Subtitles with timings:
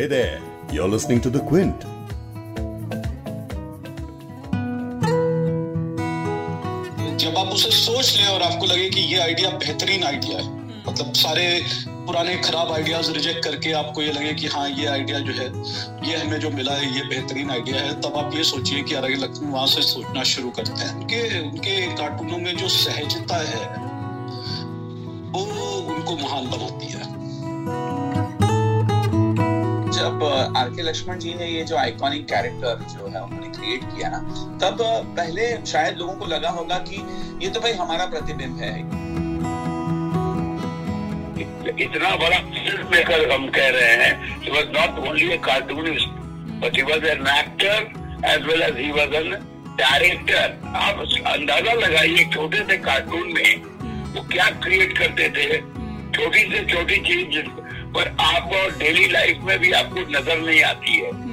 [0.00, 0.40] Hey there,
[0.72, 1.82] you're listening to The Quint.
[7.20, 10.46] जब आप उसे सोच लें और आपको लगे कि ये आइडिया बेहतरीन आइडिया है
[10.86, 11.44] मतलब सारे
[12.06, 15.52] पुराने खराब आइडियाज़ रिजेक्ट करके आपको ये लगे कि हाँ ये आइडिया जो है
[16.08, 19.14] ये हमें जो मिला है ये बेहतरीन आइडिया है तब आप ये सोचिए कि अरे
[19.26, 23.64] लक्ष्मी वहाँ से सोचना शुरू करते हैं उनके उनके कार्टूनों में जो सहजता है
[25.32, 25.44] वो
[25.94, 27.10] उनको महान बनाती है
[30.00, 30.22] जब
[30.56, 34.18] आर के लक्ष्मण जी ने ये जो आइकॉनिक कैरेक्टर जो है उन्होंने क्रिएट किया ना,
[34.62, 34.78] तब
[35.16, 37.02] पहले शायद लोगों को लगा होगा कि
[37.42, 38.72] ये तो भाई हमारा प्रतिबिंब है।
[41.80, 46.08] इतना बड़ा फ़िल्म मेकर हम कह रहे हैं he was not only a cartoonist
[46.64, 47.78] but he was an actor
[48.30, 49.30] as well as he was an
[49.78, 53.50] director आप अंदाज़ा लगाइए, छोटे से कार्टून में
[54.14, 55.46] वो क्या क्रिएट करते थे?
[56.14, 57.42] छोटी से छोटी चीज़
[57.94, 61.28] पर आपको डेली लाइफ में भी आपको नज़र नहीं आती है।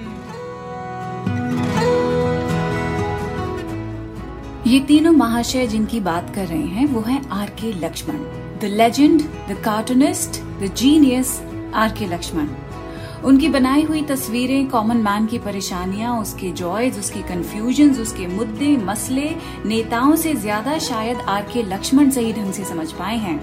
[4.67, 8.17] ये तीनों महाशय जिनकी बात कर रहे हैं, वो हैं R K Laxman
[8.59, 11.39] the legend the cartoonist the genius
[11.75, 12.47] R K Laxman
[13.25, 19.29] उनकी बनाई हुई तस्वीरें कॉमन मैन की परेशानियाँ, उसके जॉयज उसके कंफ्यूजन उसके मुद्दे, मसले,
[19.65, 23.39] नेताओं से ज़्यादा शायद आर के लक्ष्मण सही ढंग से समझ पाए हैं।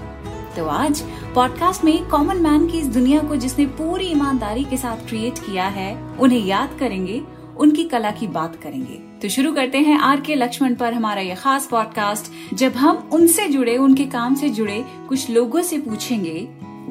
[0.55, 1.03] तो आज।
[1.35, 5.67] पॉडकास्ट में कॉमन मैन की इस दुनिया को जिसने पूरी ईमानदारी के साथ क्रिएट किया
[5.67, 7.21] है उन्हें याद करेंगे
[7.57, 11.35] उनकी कला की बात करेंगे। तो शुरू करते हैं आर के लक्ष्मण पर हमारा ये
[11.35, 16.47] खास पॉडकास्ट जब हम उनसे जुड़े उनके काम से जुड़े कुछ लोगों से पूछेंगे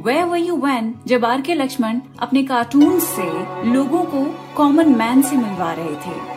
[0.06, 3.30] वे वर यू वैन जब आर के लक्ष्मण अपने कार्टून से
[3.70, 4.24] लोगों को
[4.56, 6.34] कॉमन मैन से मिलवा रहे थे।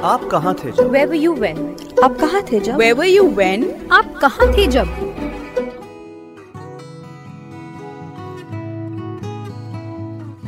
[0.00, 0.92] आप कहाँ थे जब?
[0.92, 1.58] Where were you when?
[2.04, 2.78] आप कहाँ थे जब?
[2.78, 3.92] Where were you when?
[3.92, 4.86] आप कहाँ थे जब?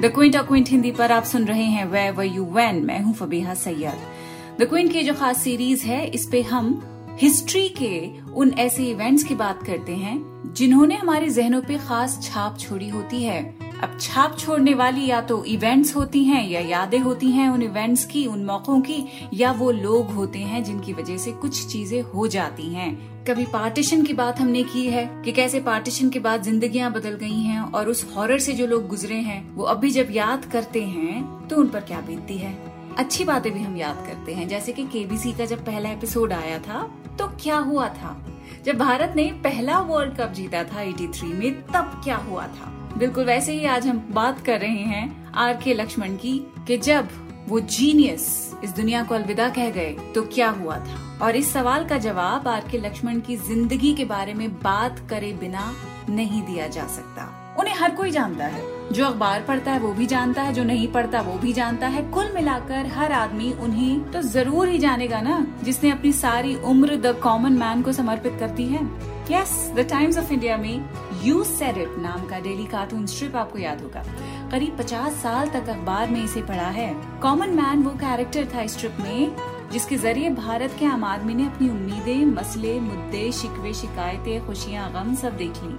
[0.02, 3.14] द क्विंट क्विंट हिंदी पर आप सुन रहे हैं वे व यू वैन मैं हूँ
[3.14, 6.82] फबीहा सैयद। द क्विंट की जो खास सीरीज़ है, इस पे हम
[7.20, 12.58] हिस्ट्री के उन ऐसे इवेंट्स की बात करते हैं, जिन्होंने हमारे जहनों पे खास छाप
[12.58, 17.30] छोड़ी होती है। अब छाप छोड़ने वाली या तो इवेंट्स होती हैं या यादें होती
[17.30, 19.04] हैं उन इवेंट्स की, उन मौकों की,
[19.34, 24.02] या वो लोग होते हैं जिनकी वजह से कुछ चीज़ें हो जाती हैं। कभी पार्टीशन
[24.02, 27.88] की बात हमने की है कि कैसे पार्टीशन के बाद जिंदगियाँ बदल गई हैं और
[27.88, 31.68] उस हॉरर से जो लोग गुजरे हैं, वो अभी जब याद करते हैं तो उन
[31.68, 32.52] पर क्या बीतती है?
[32.98, 36.58] अच्छी बातें भी हम याद करते हैं। जैसे कि केबीसी का जब पहला एपिसोड आया
[36.58, 36.82] था
[37.18, 38.16] तो क्या हुआ था?
[38.64, 42.81] जब भारत ने पहला वर्ल्ड कप जीता था 83 में, तब क्या हुआ था?
[42.98, 47.08] बिल्कुल वैसे ही आज हम बात कर रहे हैं आर के लक्ष्मण की कि जब
[47.48, 48.24] वो जीनियस
[48.64, 51.18] इस दुनिया को अलविदा कह गए तो क्या हुआ था?
[51.22, 55.32] और इस सवाल का जवाब आर के लक्ष्मण की ज़िंदगी के बारे में बात करे
[55.32, 55.72] बिना
[56.08, 60.06] नहीं दिया जा सकता। उन्हें हर कोई जानता है। जो अखबार पढ़ता है, वो भी
[60.06, 64.22] जानता है। जो नहीं पढ़ता, वो भी जानता है। कुल मिलाकर हर आदमी उन्हें तो
[64.22, 68.84] ज़रूर ही जानेगा ना, जिसने अपनी सारी उम्र द कॉमन मैन को समर्पित करती है।
[69.30, 70.84] Yes the Times of India में
[71.24, 74.02] यू सेड इट नाम का डेली कार्टून स्ट्रिप आपको याद होगा।
[74.50, 78.96] करीब 50 साल तक अखबार में इसे पढ़ा है। कॉमन मैन वो कैरेक्टर था स्ट्रिप
[79.00, 79.36] में,
[79.72, 85.14] जिसके ज़रिए भारत के आम आदमी ने अपनी उम्मीदें, मसले, मुद्दे, शिकवे, शिकायतें, खुशियाँ, गम
[85.14, 85.76] सब देख ली।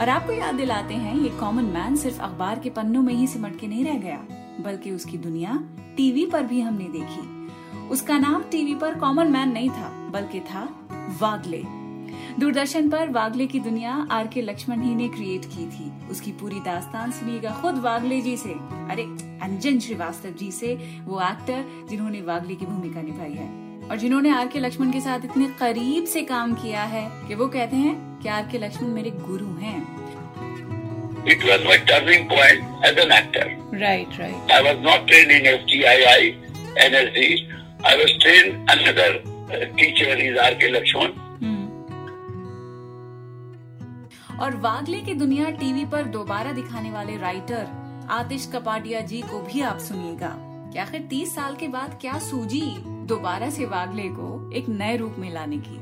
[0.00, 3.60] और आपको याद दिलाते हैं, ये कॉमन मैन सिर्फ़ अखबार के पन्नों में ही सिमट
[3.60, 4.24] के नहीं रह गया,
[4.60, 5.60] बल्कि उसकी दुनिया
[5.96, 7.48] टीवी पर भी हमने देखी।
[7.88, 10.68] उसका नाम टीवी पर कॉमन मैन नहीं था, बल्कि था
[11.20, 11.77] वागले।
[12.40, 16.60] दूरदर्शन पर वागले की दुनिया आर के लक्ष्मण ही ने क्रिएट की थी उसकी पूरी
[16.66, 18.52] दास्तान सुनिएगा खुद वागले जी से
[18.92, 19.02] अरे
[19.46, 20.74] अंजन श्रीवास्तव जी से
[21.06, 23.48] वो एक्टर जिन्होंने वागले की भूमिका निभाई है
[23.88, 27.48] और जिन्होंने आर के लक्ष्मण के साथ इतने करीब से काम किया है कि वो
[27.56, 29.80] कहते हैं कि आर के लक्ष्मण मेरे गुरु हैं
[31.26, 33.46] It was my turning point as an actor.
[33.80, 36.28] Right right I was not trained in FTII,
[36.84, 37.24] NSD.
[37.84, 40.70] I was trained another uh, teacher is R.K.
[40.70, 41.18] Lakshman.
[44.40, 47.66] और वागले की दुनिया टीवी पर दोबारा दिखाने वाले राइटर
[48.10, 50.34] आतिश कपाडिया जी को भी आप सुनिएगा।
[50.72, 55.16] कि आखिर तीस साल के बाद क्या सूझी दोबारा से वागले को एक नए रूप
[55.18, 55.78] में लाने की?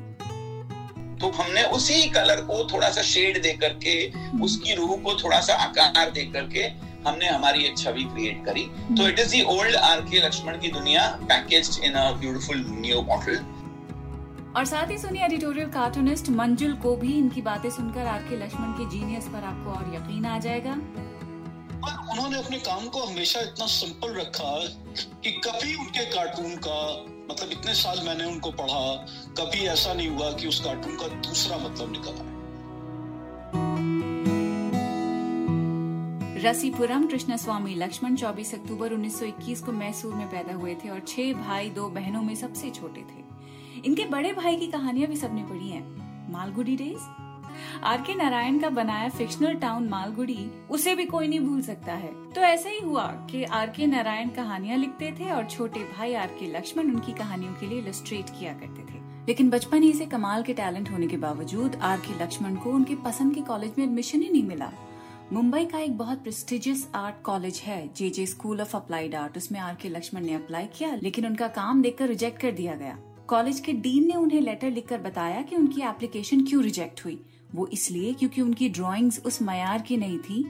[1.18, 4.12] तो हमने उसी कलर को थोड़ा सा शेड दे करके
[4.44, 6.62] उसकी रूह को थोड़ा सा आकार दे करके
[7.08, 8.62] हमने हमारी एक छवि क्रिएट करी।
[8.96, 13.02] तो it is the old R K Laxman की दुनिया packaged in a beautiful new
[13.02, 13.36] model
[14.56, 18.70] और साथ ही सुनिए एडिटोरियल कार्टूनिस्ट मंजुल को भी इनकी बातें सुनकर आर के लक्ष्मण
[18.72, 20.72] के जीनियस पर आपको और यकीन आ जाएगा।
[22.12, 24.52] उन्होंने अपने काम को हमेशा इतना सिंपल रखा
[25.24, 26.78] कि कभी उनके कार्टून का
[27.30, 28.80] मतलब इतने साल मैंने उनको पढ़ा
[29.38, 32.34] कभी ऐसा नहीं हुआ कि उस कार्टून का दूसरा मतलब निकल। आए
[36.42, 41.32] रसीपुरम कृष्ण स्वामी लक्ष्मण 24 अक्टूबर 1921 को मैसूर में पैदा हुए थे और छह
[41.32, 43.25] भाई दो बहनों में सबसे छोटे थे।
[43.86, 47.02] इनके बड़े भाई की कहानियाँ भी सबने पढ़ी हैं। मालगुडी डेज़
[47.82, 52.12] आर के नारायण का बनाया फिक्शनल टाउन मालगुडी, उसे भी कोई नहीं भूल सकता है।
[52.32, 56.26] तो ऐसा ही हुआ कि आर के नारायण कहानियाँ लिखते थे और छोटे भाई आर
[56.26, 60.42] के लक्ष्मण उनकी कहानियों के लिए इलस्ट्रेट किया करते थे। लेकिन बचपन ही से कमाल
[60.42, 64.22] के टैलेंट होने के बावजूद आर के लक्ष्मण को उनके पसंद के कॉलेज में एडमिशन
[64.22, 64.72] ही नहीं मिला।
[65.32, 69.60] मुंबई का एक बहुत प्रेस्टिजियस आर्ट कॉलेज है J J school of applied art उसमें
[69.60, 73.60] आर के लक्ष्मण ने अप्लाई किया, लेकिन उनका काम देखकर रिजेक्ट कर दिया गया। कॉलेज
[73.60, 77.18] के डीन ने उन्हें लेटर लिखकर बताया कि उनकी एप्लीकेशन क्यों रिजेक्ट हुई।
[77.54, 80.44] वो इसलिए क्योंकि उनकी ड्राइंग्स उस मयार की नहीं थी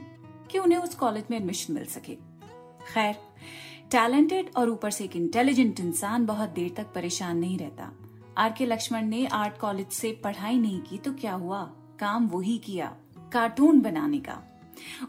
[0.51, 2.15] कि उन्हें उस कॉलेज में एडमिशन मिल सके।
[2.93, 3.15] खैर
[3.91, 7.91] टैलेंटेड और ऊपर से एक इंटेलिजेंट इंसान बहुत देर तक परेशान नहीं रहता।
[8.37, 11.63] आर के लक्ष्मण ने आर्ट कॉलेज से पढ़ाई नहीं की तो क्या हुआ?
[11.99, 12.95] काम वही किया
[13.33, 14.41] कार्टून बनाने का।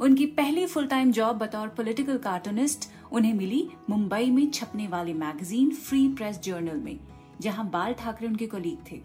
[0.00, 5.70] उनकी पहली फुल टाइम जॉब बतौर पॉलिटिकल कार्टूनिस्ट उन्हें मिली मुंबई में छपने वाली मैगजीन
[5.70, 6.98] फ्री प्रेस जर्नल में।
[7.40, 9.00] जहाँ बाल ठाकरे उनके कोलीग थे।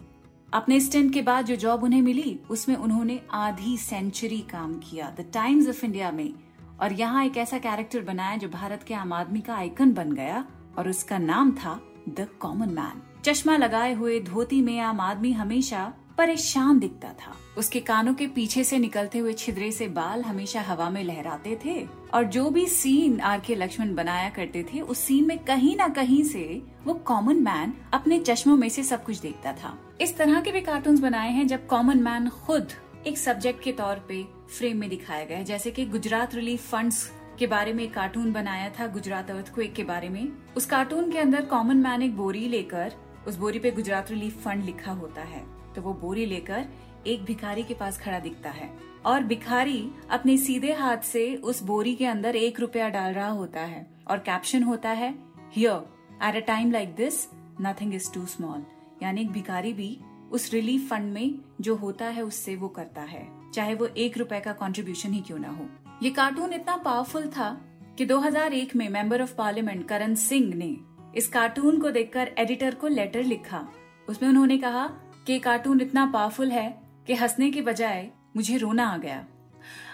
[0.52, 5.30] अपने स्टेंट के बाद जो जॉब उन्हें मिली, उसमें उन्होंने आधी सेंचुरी काम किया द
[5.34, 6.32] टाइम्स ऑफ़ इंडिया में।
[6.80, 10.44] और यहाँ एक ऐसा कैरेक्टर बनाया जो भारत के आम आदमी का आइकन बन गया,
[10.78, 15.92] और उसका नाम था द कॉमन मैन चश्मा लगाए हुए धोती में आम आदमी हमेशा
[16.18, 20.90] परेशान दिखता था। उसके कानों के पीछे से निकलते हुए छिद्रे से बाल हमेशा हवा
[20.90, 25.26] में लहराते थे और जो भी सीन आर के लक्ष्मण बनाया करते थे, उस सीन
[25.26, 29.52] में कहीं ना कहीं से वो कॉमन मैन अपने चश्मों में से सब कुछ देखता
[29.52, 32.72] था। इस तरह के भी कार्टून बनाए हैं जब कॉमन मैन खुद
[33.06, 34.24] एक सब्जेक्ट के तौर पे
[34.58, 38.32] फ्रेम में दिखाया गया है। जैसे कि गुजरात रिलीफ फंड्स के बारे में एक कार्टून
[38.32, 42.48] बनाया था, गुजरात अर्थक्वेक के बारे में। उस कार्टून के अंदर कॉमन मैन एक बोरी
[42.48, 42.92] लेकर
[43.26, 46.66] उस बोरी पे गुजरात रिलीफ फंड लिखा होता है। तो वो बोरी लेकर
[47.06, 48.70] एक भिखारी के पास खड़ा दिखता है।
[49.06, 53.60] और भिखारी अपने सीधे हाथ से उस बोरी के अंदर एक रुपया डाल रहा होता
[53.60, 55.14] है और कैप्शन होता है
[55.52, 57.26] here at a time like this
[57.60, 58.64] nothing is too small
[59.02, 59.98] यानी एक भिखारी भी
[60.32, 64.40] उस रिलीफ फंड में जो होता है उससे वो करता है, चाहे वो एक रुपए
[64.40, 65.66] का कंट्रीब्यूशन ही क्यों ना हो।
[66.02, 67.50] ये कार्टून इतना पावरफुल था
[67.98, 70.76] कि 2001 में member of parliament Karan Singh ने
[71.16, 73.66] इस कार्टून को देखकर एडिटर को लेटर लिखा।
[74.08, 74.86] उसमें उन्होंने कहा
[75.26, 79.24] कि कार्टून इतना पावरफुल है कि हंसने के बजाय मुझे रोना आ गया।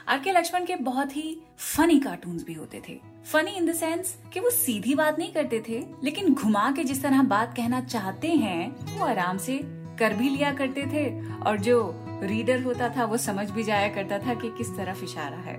[0.08, 3.00] आर के लक्ष्मण के बहुत ही फनी कार्टून भी होते थे।
[3.32, 7.02] फनी इन द सेंस कि वो सीधी बात नहीं करते थे, लेकिन घुमा के जिस
[7.02, 9.60] तरह बात कहना चाहते हैं, वो आराम से
[9.98, 14.18] कर भी लिया करते थे, और जो रीडर होता था, वो समझ भी जाया करता
[14.18, 15.58] था कि किस तरफ़ इशारा है।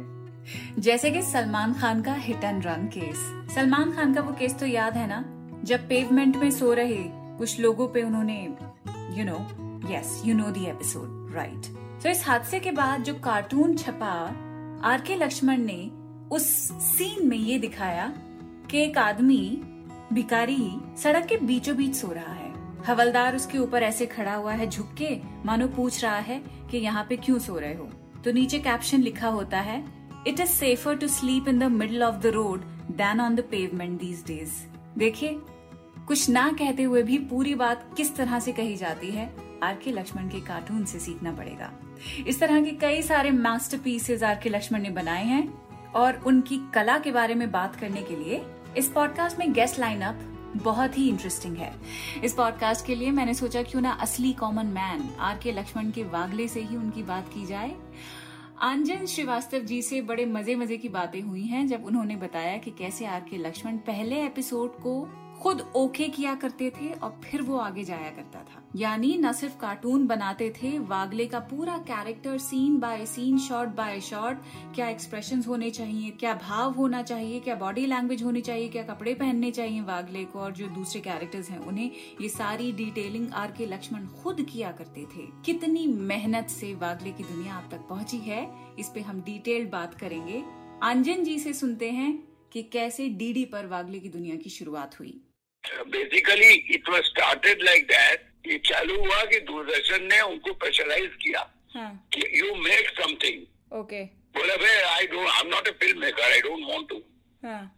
[0.80, 3.18] जैसे कि सलमान खान का hit and run case
[3.56, 5.26] Salman Khan का वो केस तो याद है ना?
[5.64, 8.58] जब पेवमेंट में सो रहे, कुछ लोगों पे उन्होंने
[9.20, 11.66] you know yes you know the episode right
[12.04, 14.14] तो इस हादसे के बाद जो कार्टून छपा
[14.84, 15.92] आर के लक्ष्मण ने
[16.32, 18.14] उस सीन में ये दिखाया
[18.72, 19.62] कि एक आदमी
[20.14, 22.54] भिकारी सड़क के बीचों बीच सो रहा है।
[22.88, 26.42] हवलदार उसके ऊपर ऐसे खड़ा हुआ है, झुक के, मानो पूछ रहा है
[26.72, 27.90] कि यहाँ पे क्यों सो रहे हो?
[28.26, 29.84] तो नीचे कैप्शन लिखा होता है
[30.28, 32.62] it is safer to sleep in the middle of the road
[32.92, 34.54] than on the pavement these days
[34.98, 35.38] देखिए,
[36.08, 39.92] कुछ ना कहते हुए भी पूरी बात किस तरह से कही जाती है आर के
[39.92, 41.72] लक्ष्मण के कार्टून से सीखना पड़ेगा।
[42.28, 45.48] इस तरह के कई सारे मास्टर पीसेज आर के लक्ष्मण ने बनाए हैं
[45.96, 48.42] और उनकी कला के बारे में बात करने के लिए
[48.78, 51.74] इस पॉडकास्ट में गेस्ट लाइनअप बहुत ही इंटरेस्टिंग है।
[52.24, 56.04] इस पॉडकास्ट के लिए मैंने सोचा क्यों ना असली कॉमन मैन आर के लक्ष्मण के
[56.04, 57.76] वागले से ही उनकी बात की जाए।
[58.62, 62.72] आंजन श्रीवास्तव जी से बड़े मज़े मज़े की बातें हुई हैं जब उन्होंने बताया कि
[62.72, 65.02] कैसे आर के लक्ष्मण पहले एपिसोड को
[65.42, 69.58] खुद ओके किया करते थे और फिर वो आगे जाया करता था। यानी न सिर्फ़
[69.60, 74.38] कार्टून बनाते थे, वागले का पूरा character scene by scene shot by shot
[74.76, 79.14] क्या एक्सप्रेशंस होने चाहिए, क्या भाव होना चाहिए, क्या बॉडी लैंग्वेज होनी चाहिए, क्या कपड़े
[79.14, 83.66] पहनने चाहिए वागले को और जो दूसरे कैरेक्टर्स हैं, उन्हें ये सारी डिटेलिंग आर के
[83.66, 88.48] लक्ष्मण खुद किया करते थे। कितनी मेहनत से वागले की दुनिया आप तक पहुँची है,
[88.80, 90.44] इस पे हम डिटेल्ड बात करेंगे।
[90.84, 92.12] अंजन जी से सुनते हैं
[92.54, 95.22] कि कैसे डीडी पर वागले की दुनिया की शुरुआत हुई।
[95.64, 101.42] Basically it was started like that ये चालू हुआ कि दूरदर्शन ने उनको प्रेशराइज किया
[101.76, 104.04] हाँ। कि यू मेक समथिंग ओके।
[104.38, 106.96] बोला भाई I don't I am not a film maker I don't want to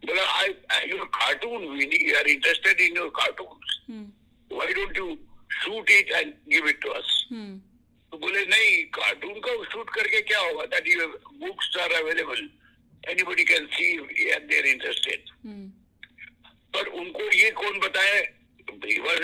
[0.06, 4.02] बोला I your cartoon we we are interested in your cartoon
[4.50, 5.16] why don't you
[5.60, 10.40] shoot it and give it to us तो बोले नहीं cartoon का shoot करके क्या
[10.40, 10.64] होगा?
[10.64, 11.06] That you
[11.46, 12.48] books are available
[13.10, 13.92] anybody can see
[14.32, 15.30] and they are interested
[16.74, 18.20] पर उनको ये कौन बताए?
[18.68, 19.18] वह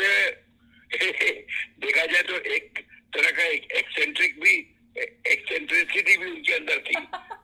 [1.81, 2.79] देखा जाए तो एक
[3.15, 4.55] तरह का एक एक्सेंट्रिक भी
[4.97, 6.95] एक्सेंट्रिसिटी भी उनके अंदर थी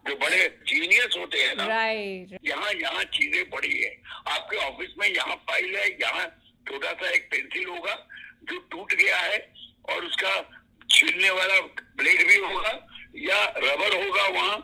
[0.09, 3.91] जो बड़े जीनियस होते हैं ना। राइट यहाँ यहाँ चीज़ें पड़ी है।
[4.29, 6.27] आपके ऑफ़िस में यहाँ फ़ाइल है यहाँ
[6.67, 7.95] छोटा सा एक पेंसिल होगा
[8.51, 9.39] जो टूट गया है
[9.91, 10.33] और उसका
[10.91, 11.61] छीलने वाला
[11.97, 12.73] ब्लेड भी होगा
[13.21, 14.57] या रबर होगा वहाँ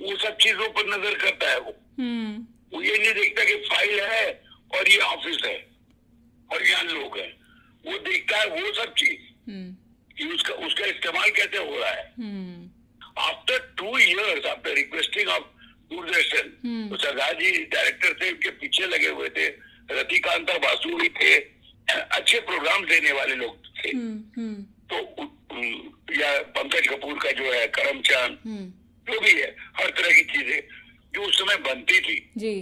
[0.00, 4.00] वो सब चीज़ों पर नज़र करता है वो। हम्म। वो ये नहीं देखता कि फ़ाइल
[4.00, 4.30] है
[4.74, 5.56] और ये ऑफ़िस है
[6.50, 7.32] और यहाँ लोग हैं।
[7.86, 9.76] वो देखता है वो सब चीज़। हम्म।
[10.16, 12.70] कि उसका उसका इस्तेमाल कैसे हो रहा है। हम्म।
[13.22, 15.42] After two years after requesting of
[15.92, 19.48] Doordarshan तो सरदार जी डायरेक्टर थे उनके पीछे लगे हुए थे।
[19.90, 21.34] रतिकांता बासु भी थे।
[21.90, 24.98] अच्छे प्रोग्राम देने वाले लोग थे। हम्म हम्म। तो
[26.20, 30.60] या पंकज कपूर का जो है करमचंद हम्म। जो भी है हर तरह की चीज़ें
[31.14, 32.54] जो उस समय बनती थी। जी।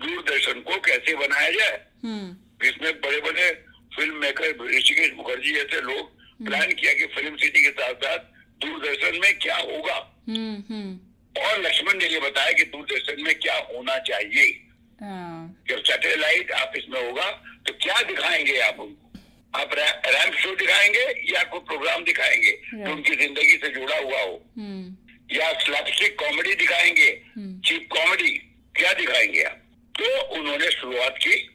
[0.00, 2.36] दूरदर्शन को कैसे बनाया जाए। हम्म।
[2.68, 3.64] इसमें बड़े बड़े
[4.00, 8.18] फ़िल्म मेकर ऋषिकेश मुखर्जी जैसे लोग प्लान किया कि फ़िल्म सिटी के साथ साथ
[8.64, 10.24] दूरदर्शन में क्या होगा?
[10.28, 10.98] हम्म हम्म।
[11.42, 14.66] और लक्ष्मण ने ये बताया कि दूरदर्शन में क्या होना चाहिए।
[15.00, 17.30] हाँ, जब सैटेलाइट आप इसमें होगा
[17.66, 19.18] तो क्या दिखाएँगे आप उनको?
[19.58, 24.20] आप रै- रैम्प शो दिखाएँगे या कोई प्रोग्राम दिखाएँगे जो उनकी ज़िंदगी से जुड़ा हुआ
[24.20, 24.44] हो?
[24.58, 24.96] हम्म।
[25.36, 27.22] या स्लैपस्टिक कॉमेडी दिखाएँगे?
[27.38, 28.30] चीप कॉमेडी
[28.76, 29.62] क्या दिखाएँगे आप?
[29.98, 31.50] तो उन्होंने शुरुआत की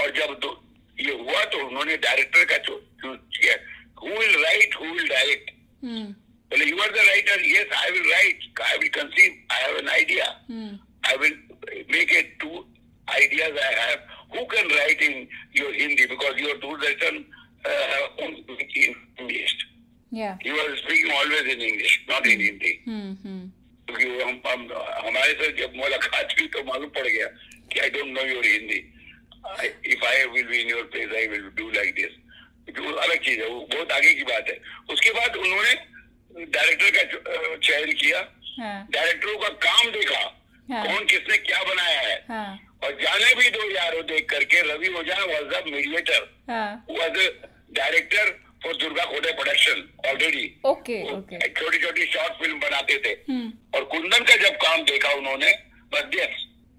[0.00, 0.40] और जब
[1.00, 3.18] ये हुआ तो उन्होंने डायरेक्टर का choose
[7.08, 10.24] writer yes I will write I will conceive an idea
[11.08, 11.36] I will
[12.40, 12.66] two
[13.08, 13.98] ideas I have
[22.10, 22.72] not in Hindi
[23.88, 24.04] क्योंकि
[25.06, 27.26] हमारे से जब मुलाकात हुई तो मालूम पड़ गया
[27.72, 28.78] कि I don't know your Hindi
[29.48, 32.16] I will be in your place I will do like this
[32.78, 34.58] वो अलग चीज़ है वो बहुत आगे की बात है।
[34.92, 37.02] उसके बाद उन्होंने डायरेक्टर का
[37.58, 38.18] चयन किया।
[38.58, 40.20] हाँ। डायरेक्टरों का काम देखा
[40.68, 44.88] हाँ। कौन किसने क्या बनाया है। हाँ। और जाने भी दो यारो देख करके Ravi
[44.98, 47.18] Ojha was the mediator हाँ। Was
[47.78, 48.30] director
[48.64, 53.84] for Durga Khote production already okay okay छोटी छोटी शॉर्ट फ़िल्म बनाते थे। हम्म। और
[53.94, 55.52] कुंदन का जब काम देखा उन्होंने
[55.94, 56.04] बस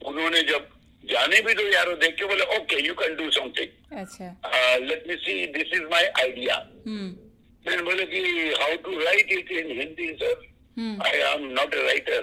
[0.01, 0.69] उन्होंने जब
[1.03, 5.15] जाने भी दो यारो देख के बोले okay you can do something अच्छा। Let me
[5.25, 8.21] see this is my idea मैंने बोले कि
[8.61, 10.47] how to write it in Hindi sir
[11.07, 12.21] I am not a writer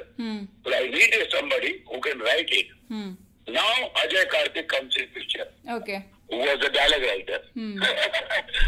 [0.76, 2.68] I need somebody who can write it.
[2.90, 3.16] Hmm.
[3.48, 5.98] Now Ajay Karthik comes in picture, okay
[6.36, 7.40] was a dialogue writer.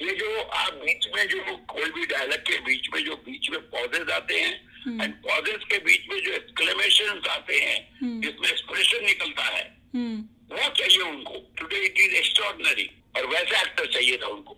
[0.00, 3.60] ये जो आप बीच में जो कोई भी dialogue के बीच में जो बीच में
[3.70, 4.54] पॉजेज आते हैं
[4.86, 10.18] एंड पॉजेज के बीच में जो एक्सक्लेमेशन आते हैं जिसमें एक्सप्रेशन निकलता है हम्म
[10.52, 14.56] वो चाहिए उनको। टुडे इट इज़ एक्स्ट्रॉर्डनरी और वैसे एक्टर चाहिए था उनको।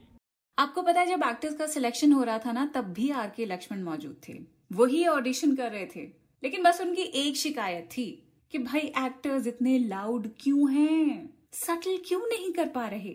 [0.59, 3.47] आपको पता है जब एक्टर्स का सिलेक्शन हो रहा था ना तब भी आर के
[3.47, 4.33] लक्ष्मण मौजूद थे।
[4.73, 6.01] वही ऑडिशन कर रहे थे।
[6.43, 8.07] लेकिन बस उनकी एक शिकायत थी
[8.53, 11.29] कि भाई एक्टर्स इतने लाउड क्यों हैं?
[11.55, 13.13] सटल क्यों नहीं कर पा रहे?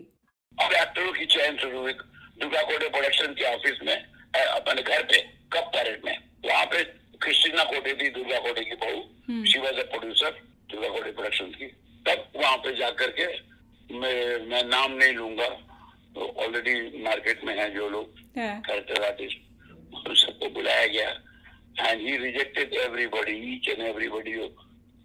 [0.58, 3.96] अब एक्टरों की चयन शुरू हुई दुर्गा कोटे प्रोडक्शन के ऑफ़िस में
[4.36, 5.20] अपने घर पे
[5.52, 6.18] कप पैरेड में?
[6.44, 6.82] वहाँ पे
[7.20, 11.66] क्रिस्टीना कोटे थी दुर्गा कोटे की बहू शी वॉज़ प्रोड्यूसर दुर्गा कोटे प्रोडक्शन की
[12.06, 13.26] तब वहाँ पे जा करके
[13.92, 15.48] मैं मैं नाम नहीं लूँगा
[16.14, 19.66] तो ऑलरेडी मार्केट में है जो लोग कैरेक्टर आर्टिस्ट
[19.98, 21.08] उन सबको बुलाया गया
[21.80, 24.34] and he rejected everybody each and everybody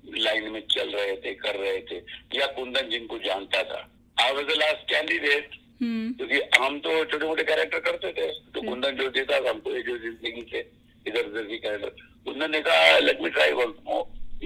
[0.04, 1.98] line में चल रहे थे कर रहे थे
[2.36, 3.82] या कुंदन जिनको जानता था
[4.18, 8.98] I was the last candidate क्योंकि हम तो छोटे मोटे कैरेक्टर करते थे तो कुंदन
[8.98, 10.62] जो देता था हमको ये जो ज़िंदगी से
[11.08, 11.90] इधर उधर की कैरेक्टर
[12.26, 13.74] कुंदन ने कहा let me try one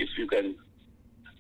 [0.02, 0.52] if you can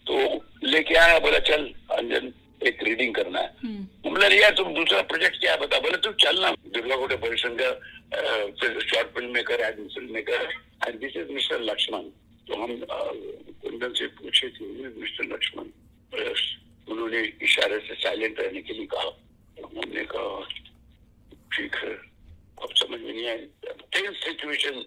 [0.07, 0.17] तो
[0.63, 1.63] लेके आया बोला चल
[1.97, 2.33] अंजन
[2.67, 6.39] एक रीडिंग करना है। हम्म। बोला यार तुम दूसरा प्रोजेक्ट क्या बता। बोले तुम चल
[6.41, 7.71] ना दुर्गा कोटे परिश्रम का
[8.62, 10.47] फिर short film maker and film maker
[10.88, 12.09] and this is mister Laxman
[12.47, 12.75] तो हम
[13.62, 14.65] कुंदन से पूछे थे
[15.01, 15.65] मिस्टर लक्ष्मण
[16.88, 19.09] उन्होंने इशारे से साइलेंट रहने के लिए कहा।
[19.57, 20.43] हमने कहा
[21.55, 21.93] ठीक है
[22.63, 23.38] अब समझ में नहीं आया।
[23.98, 24.86] टेंस सिचुएशन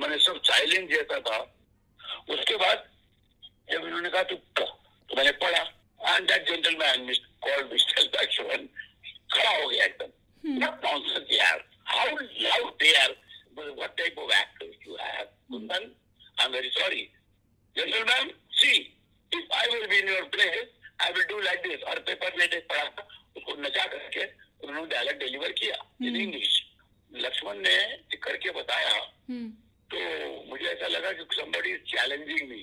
[0.00, 1.38] मैंने सब साइलेंट जैसा था।
[2.34, 2.84] उसके बाद
[3.70, 5.62] जब इन्होंने कहा तू तो मैंने पढ़ा।
[6.14, 7.12] And that gentleman
[7.46, 8.66] called mister Laxman
[9.32, 13.16] खड़ा हो गया एकदम। व्हाट नॉनसेंस यार। How loud they are
[13.58, 15.90] what type of actors you have Kundan?
[16.40, 17.02] I am very sorry
[17.76, 18.72] gentleman see
[19.32, 20.66] if I will be in your place
[21.02, 24.24] I will do like this और paper देख पढ़ा उसको नचा करके
[24.66, 26.62] उन्होंने dialogue deliver किया in English
[27.10, 27.76] Lakshman ने
[28.22, 28.94] करके बताया
[29.28, 29.48] हम्म।
[29.90, 29.98] तो
[30.50, 32.62] मुझे ऐसा लगा कि somebody is challenging me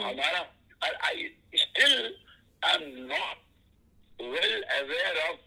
[0.00, 0.40] हमारा
[1.06, 1.24] I
[1.60, 1.94] still
[2.62, 5.38] I am not well aware of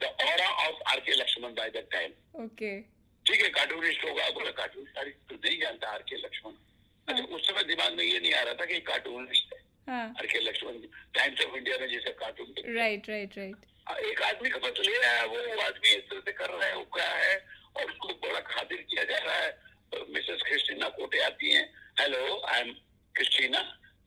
[0.00, 2.12] the aura of R K Laxman by that time
[2.44, 2.70] okay
[3.26, 6.52] ठीक है कार्टूनिस्ट होगा बोला कार्टूनिस्ट तो नहीं जानता आर के लक्ष्मण
[7.08, 10.26] अच्छा उस समय दिमाग में ये नहीं आ रहा था कि कार्टूनिस्ट है। हाँ। आर
[10.32, 10.78] के लक्ष्मण
[11.14, 15.12] टाइम्स ऑफ़ इंडिया में जैसे कार्टून राइट राइट राइट एक आदमी का बस ले रहा
[15.12, 17.46] है वो आदमी इस तरह से कर रहा है वो क्या है?
[17.76, 19.58] और उसको बड़ा खातिर किया जा रहा है।
[20.08, 21.64] मिसेस क्रिस्टीना कोटे आती हैं।
[22.00, 22.72] Hello I am
[23.14, 23.60] Christina.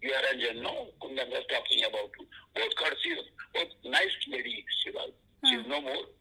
[0.04, 0.72] You are an know
[1.02, 2.26] Kundan was talking about you
[2.58, 5.12] बहुत खड़सी बहुत nice lady शिवाल।
[5.50, 6.20] She is no more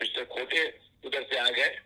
[0.00, 1.78] mister Kote उधर से आ गए।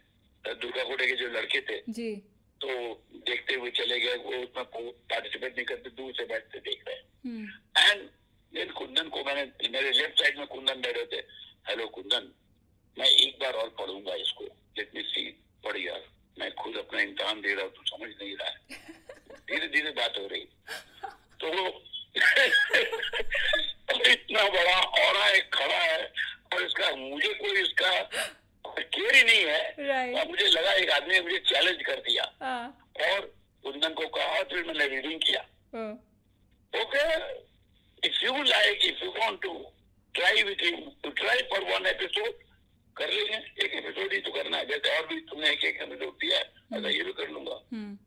[0.45, 2.15] दुर्गा कोटे के जो लड़के थे। जी।
[2.61, 2.69] तो
[3.15, 4.65] देखते हुए चले गए। वो उसमें
[5.11, 8.09] पार्टिसिपेट नहीं करते दूर से बैठते देख रहे हैं। हम्म। एंड
[8.53, 11.21] देन कुंदन को मैंने मेरे लेफ़्ट साइड में कुंदन बैठे थे
[11.69, 12.29] हेलो कुंदन
[12.97, 14.45] मैं एक बार और पढ़ूँगा इसको।
[14.79, 15.23] लेट मी सी
[15.65, 16.03] पढ़ यार।
[16.39, 18.57] मैं खुद अपना इम्तहान दे रहा हूँ तू समझ नहीं रहा है।
[19.51, 20.45] धीरे धीरे बात हो रही
[21.41, 21.49] तो
[23.95, 25.99] और इतना बड़ा और एक खड़ा है
[26.55, 27.91] और इसका मुझे कोई इसका
[28.79, 32.25] केयर ही नहीं है। राइट और मुझे लगा एक आदमी ने मुझे चैलेंज कर दिया।
[32.43, 32.67] हाँ।
[33.09, 33.21] और
[33.65, 35.41] कुंदन को कहा फिर मैंने रीडिंग किया।
[35.75, 35.95] ओ,
[36.73, 37.05] Okay,
[38.03, 39.53] if you like, if you want to
[40.15, 42.35] try with him, to try for one episode,
[42.97, 46.13] कर लेंगे। एक एपिसोड ही तो करना है। जैसे और भी तुमने एक एक एपिसोड
[46.13, 47.99] दिया है ऐसा ये भी कर लूँगा। हम्म।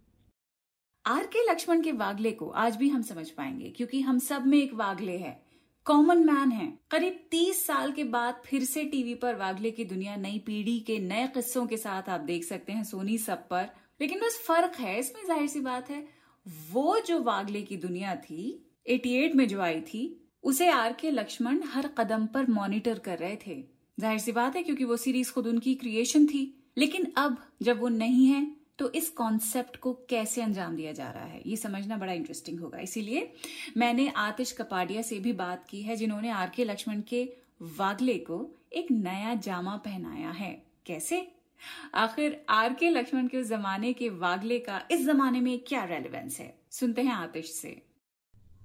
[1.06, 4.58] आर के लक्ष्मण के वागले को आज भी हम समझ पाएँगे क्योंकि हम सब में
[4.58, 5.44] एक वागले है।
[5.86, 10.16] कॉमन मैन है। करीब तीस साल के बाद फिर से टीवी पर वागले की दुनिया
[10.16, 13.70] नई पीढ़ी के नए किस्सों के साथ आप देख सकते हैं सोनी सब पर।
[14.02, 16.08] लेकिन बस फ़र्क है इसमें ज़ाहिर सी बात है
[16.72, 20.02] वो जो वागले की दुनिया थी 88 में जो आई थी,
[20.44, 23.64] उसे आर के लक्ष्मण हर कदम पर मॉनिटर कर रहे थे।
[23.98, 27.88] ज़ाहिर सी बात है, क्योंकि वो सीरीज़ खुद उनकी क्रिएशन थी। लेकिन अब जब वो
[27.90, 28.48] नहीं है
[28.80, 31.42] तो इस कॉन्सेप्ट को कैसे अंजाम दिया जा रहा है?
[31.46, 33.32] ये समझना बड़ा इंटरेस्टिंग होगा। इसीलिए
[33.78, 37.24] मैंने आतिश कपाडिया से भी बात की है, जिन्होंने आर के लक्ष्मण के
[37.78, 38.40] वागले को
[38.74, 40.52] एक नया जामा पहनाया है।
[40.86, 41.28] कैसे?
[41.96, 46.40] आखिर आर के लक्ष्मण के उस जमाने के वागले का इस जमाने में क्या रेलिवेंस
[46.40, 46.54] है?
[46.72, 47.82] सुनते हैं आतिश से।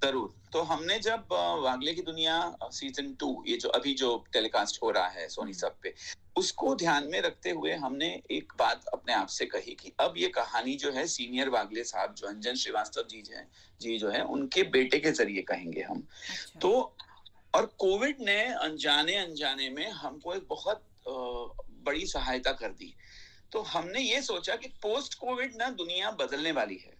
[0.04, 2.34] ज़रूर। तो हमने जब वागले की दुनिया
[2.72, 5.94] सीज़न टू ये जो अभी जो टेलीकास्ट हो रहा है सोनी सब पे
[6.36, 10.28] उसको ध्यान में रखते हुए हमने एक बात अपने आप से कही कि अब ये
[10.28, 13.46] कहानी जो है सीनियर वागले साहब जो अंजन श्रीवास्तव जी हैं
[13.80, 16.96] जी जो है उनके बेटे के ज़रिए कहेंगे हम। अच्छा। तो
[17.54, 20.84] और कोविड ने अनजाने अनजाने में हमको एक बहुत
[21.86, 22.94] बड़ी सहायता कर दी।
[23.52, 26.92] तो हमने ये सोचा कि पोस्ट कोविड ना दुनिया बदलने वाली है।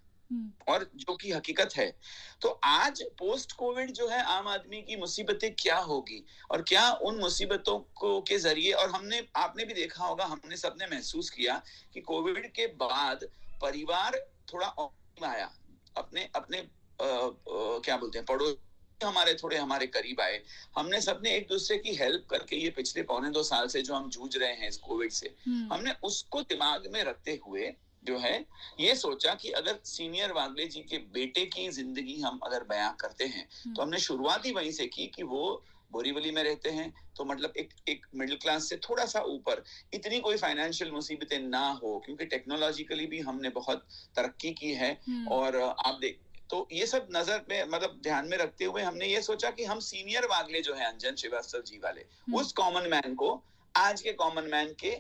[0.68, 1.98] और जो कि हकीकत है।
[2.42, 6.26] तो आज पोस्ट कोविड जो है आम आदमी की मुसीबतें क्या होगी?
[6.50, 10.86] और क्या उन मुसीबतों को के ज़रिए और हमने आपने भी देखा होगा हमने सबने
[10.86, 11.62] महसूस किया
[11.94, 13.24] कि कोविड के बाद
[13.62, 15.54] परिवार थोड़ा आया।
[15.96, 16.58] अपने अपने
[17.00, 18.56] अ, अ, क्या बोलते हैं पड़ोस
[19.04, 20.42] हमारे थोड़े हमारे करीब आए।
[20.76, 24.10] हमने सबने एक दूसरे की हेल्प करके ये पिछले पौने दो साल से जो हम
[24.10, 28.34] जूझ रहे हैं इस कोविड से हम्म, हमने उसको दिमाग में रखते हुए जो है
[28.80, 33.26] ये सोचा कि अगर सीनियर वागले जी के बेटे की ज़िंदगी हम अगर बयां करते
[33.26, 35.44] हैं तो हमने शुरुआत ही वहीं से की कि वो
[35.90, 39.62] बोरीवली में रहते हैं तो मतलब एक एक मिडिल क्लास से थोड़ा सा ऊपर
[39.94, 43.86] इतनी कोई फाइनेंशियल मुसीबतें ना हो क्योंकि टेक्नोलॉजिकली भी हमने बहुत
[44.16, 48.36] तरक्की की है हम्म, और आप देख तो ये सब नज़र में मतलब ध्यान में
[48.38, 52.04] रखते हुए हमने ये सोचा कि हम सीनियर वागले जो है अंजन श्रीवास्तव जी वाले
[52.34, 53.30] उस कॉमन मैन को
[53.74, 54.90] आज के कॉमन मैन के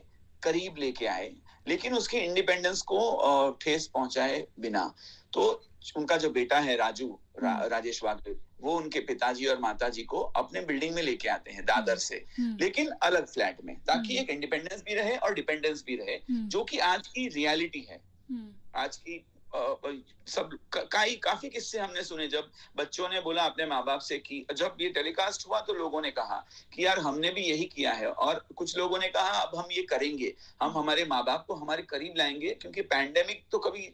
[0.42, 1.28] करीब लेके आए
[1.68, 4.94] लेकिन उसके इंडिपेंडेंस को ठेस पहुँचाए बिना।
[5.32, 5.64] तो
[5.96, 10.60] उनका जो बेटा है राजू रा, राजेश वागले वो उनके पिताजी और माताजी को अपने
[10.60, 14.30] बिल्डिंग में लेके आते हैं दादर से। हम्म, लेकिन अलग फ्लैट में ताकि हम्म। एक
[14.30, 18.00] इंडिपेंडेंस भी रहे और डिपेंडेंस भी रहे हम्म, जो कि आज की रियलिटी है।
[18.30, 19.24] हम्म, आज की
[19.56, 24.18] सब क- कई काफ़ी किस्से हमने सुने जब बच्चों ने बोला अपने माँ बाप से
[24.18, 27.92] कि जब ये टेलीकास्ट हुआ तो लोगों ने कहा कि यार हमने भी यही किया
[27.92, 31.54] है और कुछ लोगों ने कहा अब हम ये करेंगे। हम हमारे माँ बाप को
[31.54, 33.92] हमारे करीब लाएँगे क्योंकि पैंडेमिक तो कभी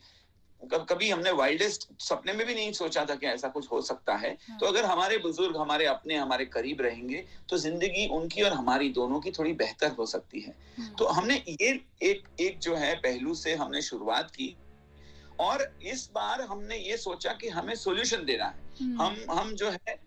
[0.63, 4.37] कभी हमने वाइल्डेस्ट सपने में भी नहीं सोचा था कि ऐसा कुछ हो सकता है।
[4.61, 9.21] तो अगर हमारे बुज़ुर्ग हमारे अपने हमारे करीब रहेंगे तो ज़िंदगी उनकी और हमारी दोनों
[9.21, 11.69] की थोड़ी बेहतर हो सकती है। हम्म, तो हमने ये
[12.03, 14.57] एक एक जो है पहलू से हमने शुरुआत की
[15.41, 19.71] और इस बार हमने ये सोचा कि हमें सॉल्यूशन देना है। हम्म, हम हम जो
[19.71, 19.99] है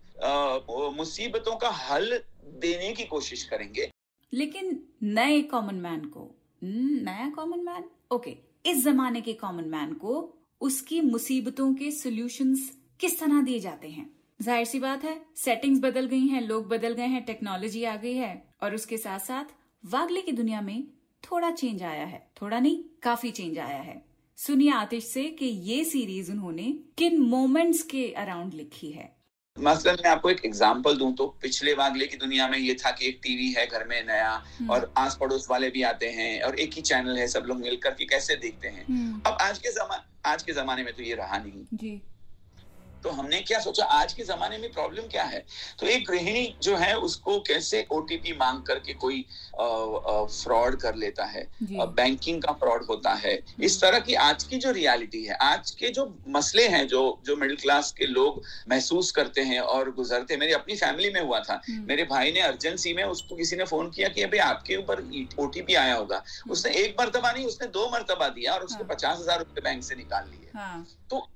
[0.96, 2.20] मुसीबतों का हल
[2.60, 3.90] देने की कोशिश करेंगे।
[4.32, 6.20] लेकिन नए कॉमन मैन को
[6.62, 10.14] हम्म, नया कॉमन मैन ओके इस जमाने के कॉमन मैन को
[10.60, 12.70] उसकी मुसीबतों के सॉल्यूशंस
[13.00, 14.10] किस तरह दिए जाते हैं?
[14.40, 18.14] ज़ाहिर सी बात है सेटिंग्स बदल गई हैं लोग बदल गए हैं टेक्नोलॉजी आ गई
[18.14, 20.82] है और उसके साथ साथ वागले की दुनिया में
[21.22, 24.02] थोड़ा चेंज आया है। थोड़ा नहीं काफ़ी चेंज आया है।
[24.38, 26.62] सुनिए आतिश से कि ये सीरीज़ उन्होंने
[26.98, 29.12] किन मोमेंट्स के अराउंड लिखी है।
[29.56, 33.06] मसलन मैं आपको एक एग्जांपल दूँ तो पिछले वागले की दुनिया में ये था कि
[33.08, 34.32] एक टीवी है घर में नया
[34.70, 37.90] और आस पड़ोस वाले भी आते हैं और एक ही चैनल है सब लोग मिलकर
[37.90, 41.14] के कैसे देखते हैं। हम्म, अब आज के जमा आज के जमाने में तो ये
[41.14, 42.00] रहा नहीं। जी।
[43.04, 45.44] तो हमने क्या सोचा आज के जमाने में प्रॉब्लम क्या है
[45.80, 49.20] तो एक गृहिणी जो है उसको कैसे ओटीपी मांग करके कोई
[49.54, 51.46] फ्रॉड कर लेता है
[51.94, 55.90] बैंकिंग का फ्रॉड होता है इस तरह की आज की जो रियलिटी है आज के
[55.90, 60.52] जो मसले हैं जो जो मिडिल क्लास के लोग महसूस करते हैं और गुजरते मेरी
[60.54, 63.90] अपनी फैमिली में हुआ था हम्म। मेरे भाई ने अर्जेंसी में उसको किसी ने फ़ोन
[63.90, 65.04] किया कि अभी आपके ऊपर
[65.38, 69.18] ओटीपी आया होगा उसने एक मरतबा नहीं उसने दो मरतबा दिया और हम्म। हाँ। पचास
[69.18, 71.26] हज़ार रुपए बैंक से निकाल लिए हाँ तो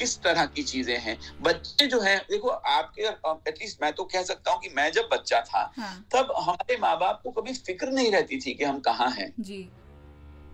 [0.00, 3.02] इस तरह की चीज़ें हैं। बच्चे जो है देखो आपके
[3.48, 6.96] एटलीस्ट मैं तो कह सकता हूँ कि मैं जब बच्चा था हाँ। तब हमारे माँ
[6.98, 9.68] बाप को कभी फ़िक्र नहीं रहती थी कि हम कहाँ हैं। जी।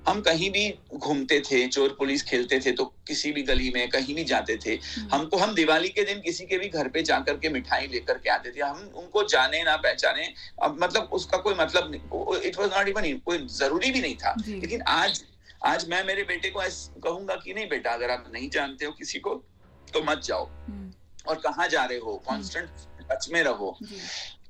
[0.09, 0.63] हम कहीं भी
[0.95, 4.79] घूमते थे चोर पुलिस खेलते थे तो किसी भी गली में कहीं भी जाते थे
[5.13, 8.31] हमको हम दिवाली के दिन किसी के भी घर पे जाकर के मिठाई लेकर के
[8.31, 12.71] आते थे। हम उनको जाने ना पहचाने अब मतलब उसका कोई मतलब नहीं इट वॉज़
[12.71, 15.23] नॉट इवन कोई ज़रूरी भी नहीं था। लेकिन आज
[15.67, 16.61] आज मैं मेरे बेटे को
[17.01, 19.35] कहूँगा कि नहीं बेटा अगर आप नहीं जानते हो किसी को
[19.95, 20.93] तो मत जाओ। हम्म,
[21.29, 22.17] और कहाँ जा रहे हो?
[22.17, 22.69] कांस्टेंट
[23.11, 23.79] टच में रहो।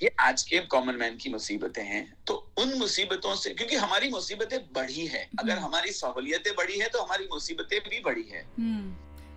[0.02, 4.58] ये आज के कॉमन मैन की मुसीबतें हैं। तो उन मुसीबतों से क्योंकि हमारी मुसीबतें
[4.72, 8.96] बढ़ी है। अगर हम्म। हमारी सहूलियतें बढ़ी है तो हमारी मुसीबतें भी बढ़ी है। हम्म।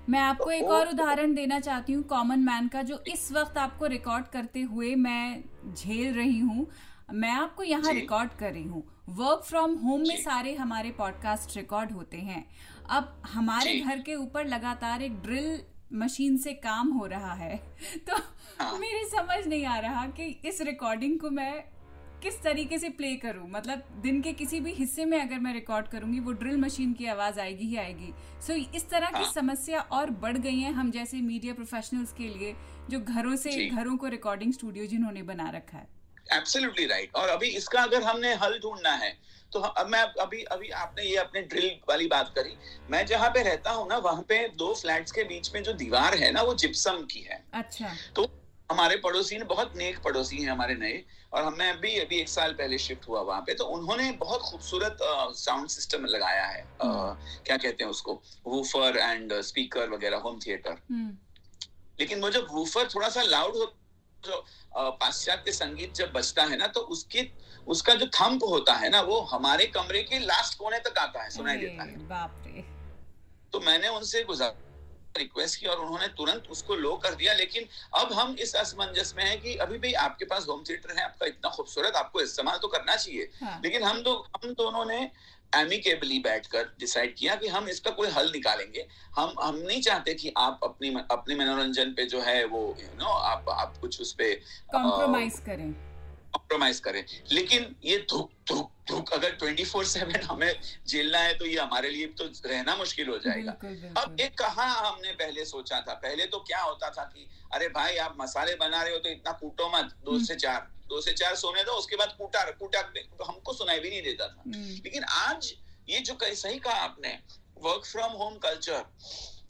[0.09, 3.85] मैं आपको एक और उदाहरण देना चाहती हूँ कॉमन मैन का जो इस वक्त आपको
[3.85, 6.67] रिकॉर्ड करते हुए मैं झेल रही हूँ।
[7.13, 11.91] मैं आपको यहाँ रिकॉर्ड कर रही हूँ। वर्क फ्रॉम होम में सारे हमारे पॉडकास्ट रिकॉर्ड
[11.91, 12.45] होते हैं।
[12.89, 15.61] अब हमारे घर के ऊपर लगातार एक ड्रिल
[15.93, 17.57] मशीन से काम हो रहा है।
[18.09, 18.15] तो
[18.63, 21.63] हाँ। मेरे समझ नहीं आ रहा कि इस रिकॉर्डिंग को मैं
[22.23, 25.87] किस तरीके से प्ले करूँ। मतलब दिन के किसी भी हिस्से में अगर मैं रिकॉर्ड
[25.87, 28.13] करूँगी वो ड्रिल मशीन की आवाज़ आएगी ही आएगी।
[28.47, 32.13] सो so, इस तरह की हाँ। समस्या और बढ़ गई है हम जैसे मीडिया प्रोफेशनल्स
[32.13, 32.55] के लिए
[32.89, 37.47] जो घरों से घरों को रिकॉर्डिंग स्टूडियो जिन्होंने बना रखा है। एब्सोल्युटली राइट और अभी
[37.57, 39.11] इसका अगर हमने हल ढूंढना है
[39.53, 42.55] तो अब मैं अभी अभी आपने ये अपने ड्रिल वाली बात करी।
[42.91, 46.15] मैं जहाँ पे रहता हूँ ना वहाँ पे दो फ्लैट्स के बीच में जो दीवार
[46.17, 48.25] है ना वो जिप्सम की है। अच्छा। तो
[48.71, 52.53] हमारे पड़ोसी ने बहुत नेक पड़ोसी हैं हमारे नए और हमने अभी अभी एक साल
[52.53, 54.97] पहले शिफ्ट हुआ वहाँ पे तो उन्होंने बहुत खूबसूरत
[55.37, 56.87] साउंड सिस्टम लगाया है। अ,
[57.45, 58.21] क्या कहते हैं उसको?
[58.47, 61.17] वूफर एंड स्पीकर वगैरह होम थिएटर हम्म।
[61.99, 63.65] लेकिन वो जब वूफर थोड़ा सा लाउड हो
[64.25, 67.31] जो पाश्चात्य संगीत जब बजता है ना तो उसकी
[67.67, 71.29] उसका जो थंप होता है ना वो हमारे कमरे के लास्ट कोने तक आता है
[71.29, 72.65] सुनाई देता है बाप रे
[73.53, 74.55] तो मैंने उनसे गुजार
[75.17, 79.23] रिक्वेस्ट की और उन्होंने तुरंत उसको लो कर दिया लेकिन अब हम इस असमंजस में
[79.23, 82.67] है कि अभी भी आपके पास होम थिएटर है आपका इतना खूबसूरत आपको इस्तेमाल तो
[82.67, 84.99] करना चाहिए हाँ। लेकिन हम दो हम दोनों ने
[85.55, 88.85] एमिकेबली बैठकर डिसाइड किया कि हम इसका कोई हल निकालेंगे।
[89.15, 92.97] हम हम नहीं चाहते कि आप अपनी अपने मनोरंजन पे जो है वो यू you
[92.97, 94.33] नो know, आप आप कुछ उस पर
[94.71, 95.92] कॉम्प्रोमाइज करें।
[96.33, 100.53] कॉम्प्रोमाइज करें। लेकिन ये धुक धुक धुक अगर 24 सेवन हमें
[100.87, 103.51] झेलना है तो ये हमारे लिए तो रहना मुश्किल हो जाएगा।
[104.01, 105.93] अब ये कहा हमने पहले सोचा था?
[105.93, 109.31] पहले तो क्या होता था कि अरे भाई आप मसाले बना रहे हो तो इतना
[109.31, 112.81] कूटो मत दो हम्म। से चार दो से चार सोने दो उसके बाद कूटा कूटा
[112.81, 115.53] तो हमको सुनाई भी नहीं देता था। हम्म, लेकिन आज
[115.89, 117.19] ये जो सही कहा आपने
[117.63, 118.83] वर्क फ्रॉम होम कल्चर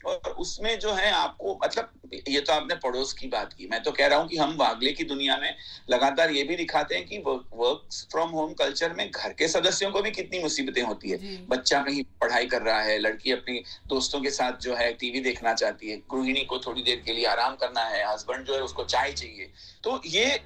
[0.06, 1.92] और उसमें जो है आपको मतलब
[2.28, 4.92] ये तो आपने पड़ोस की बात की। मैं तो कह रहा हूँ कि हम वागले
[4.92, 5.54] की दुनिया में
[5.90, 10.02] लगातार ये भी दिखाते हैं कि वर्क फ्रॉम होम कल्चर में घर के सदस्यों को
[10.02, 14.30] भी कितनी मुसीबतें होती है। बच्चा कहीं पढ़ाई कर रहा है लड़की अपनी दोस्तों के
[14.30, 17.84] साथ जो है टीवी देखना चाहती है गृहिणी को थोड़ी देर के लिए आराम करना
[17.84, 19.50] है हस्बैंड जो है उसको चाय चाहिए।
[19.84, 20.40] तो ये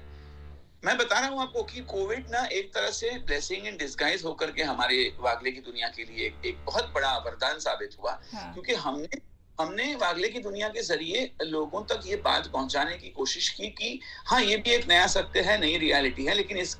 [0.85, 4.51] मैं बता रहा हूँ आपको कि कोविड ना एक तरह से ब्लेसिंग इन डिस्गाइज होकर
[4.51, 8.73] के हमारे वागले की दुनिया के लिए एक, बहुत बड़ा वरदान साबित हुआ। हाँ। क्योंकि
[8.75, 9.19] हमने
[9.59, 13.99] हमने वागले की दुनिया के ज़रिए लोगों तक ये बात पहुँचाने की कोशिश की कि
[14.27, 16.77] हाँ ये भी एक नया सत्य है नई रियलिटी है लेकिन इस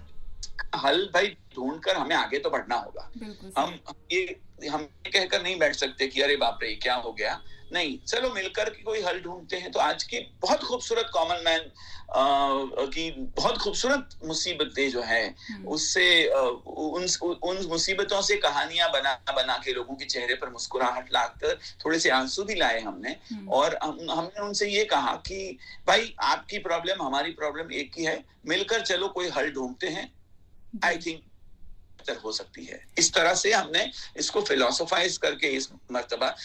[0.75, 3.09] हल भाई ढूंढ कर हमें आगे तो बढ़ना होगा।
[3.57, 3.79] हम
[4.11, 7.41] ये हम कहकर नहीं बैठ सकते कि अरे बाप रे क्या हो गया?
[7.73, 11.71] नहीं चलो मिलकर के कोई हल ढूंढते हैं। तो आज की बहुत खूबसूरत कॉमन मैन
[12.89, 17.07] की बहुत खूबसूरत मुसीबतें जो है हम्म, उससे उन
[17.43, 22.09] उन मुसीबतों से कहानियाँ बना बना के लोगों के चेहरे पर मुस्कुराहट लाकर थोड़े से
[22.11, 27.03] आँसू भी लाए हमने। हम्म, और हम, हमने उनसे ये कहा कि भाई आपकी प्रॉब्लम
[27.03, 30.11] हमारी प्रॉब्लम एक ही है। मिलकर चलो कोई हल ढूंढते हैं।
[30.85, 36.35] आई थिंक बेहतर हो सकती है। इस तरह से हमने इसको फिलोसोफाइज करके इस मर्तबा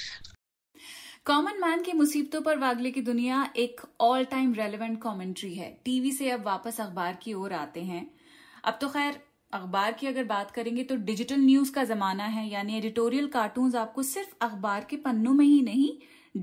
[1.27, 6.13] कॉमन मैन की मुसीबतों पर वागले की दुनिया एक ऑल टाइम रेलिवेंट कमेंट्री है टीवी
[6.13, 8.11] से अब वापस अखबार की ओर आते हैं।
[8.65, 9.21] अब तो खैर,
[9.53, 14.03] अखबार की अगर बात करेंगे तो डिजिटल न्यूज़ का जमाना है, यानी एडिटोरियल कार्टून्स आपको
[14.03, 15.91] सिर्फ़ अखबार के पन्नों में ही नहीं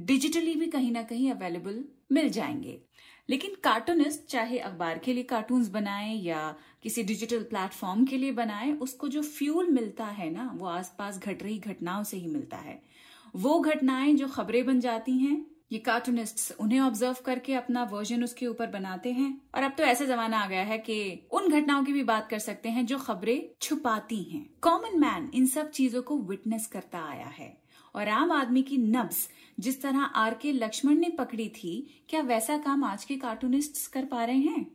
[0.06, 2.82] डिजिटली भी कहीं ना कहीं अवेलेबल मिल जाएँगे।
[3.30, 8.72] लेकिन कार्टूनिस्ट चाहे अखबार के लिए कार्टून्स बनाए या किसी डिजिटल प्लेटफॉर्म के लिए बनाए,
[8.74, 12.82] उसको जो फ्यूल मिलता है ना, वो आसपास घट रही घटनाओं से ही मिलता है।
[13.36, 18.48] वो घटनाएँ जो खबरें बन जाती हैं, ये कार्टूनिस्ट उन्हें ऑब्ज़र्व करके अपना वर्जन उसके
[18.48, 21.94] ऊपर बनाते हैं। और अब तो ऐसा जमाना आ गया है कि उन घटनाओं की
[21.94, 26.18] भी बात कर सकते हैं जो खबरें छुपाती हैं। कॉमन मैन इन सब चीज़ों को
[26.18, 27.62] विटनेस करता आया है।
[27.96, 32.58] और आम आदमी की नब्स जिस तरह आर के लक्ष्मण ने पकड़ी थी, क्या वैसा
[32.58, 34.72] काम आज के कार्टूनिस्ट कर पा रहे हैं?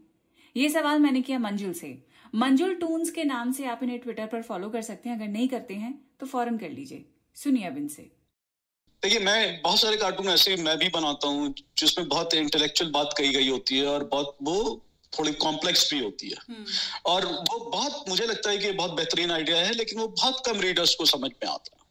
[0.56, 4.42] ये सवाल मैंने किया मंजुल से। मंजुल टून्स के नाम से आप इन्हें ट्विटर पर
[4.42, 8.15] फॉलो कर सकते हैं। अगर नहीं करते हैं तो फॉरन कर लीजिए। सुनिए अब इनसे।
[9.02, 13.32] देखिए मैं बहुत सारे कार्टून ऐसे मैं भी बनाता हूँ जिसमें बहुत इंटेलेक्चुअल बात कही
[13.32, 14.82] गई होती है और बहुत वो
[15.12, 16.36] थोड़ी कॉम्प्लेक्स भी होती है।
[17.06, 20.60] और वो बहुत मुझे लगता है कि बहुत बेहतरीन आइडिया है लेकिन वो बहुत कम
[20.60, 21.84] रीडर्स को समझ में आता है।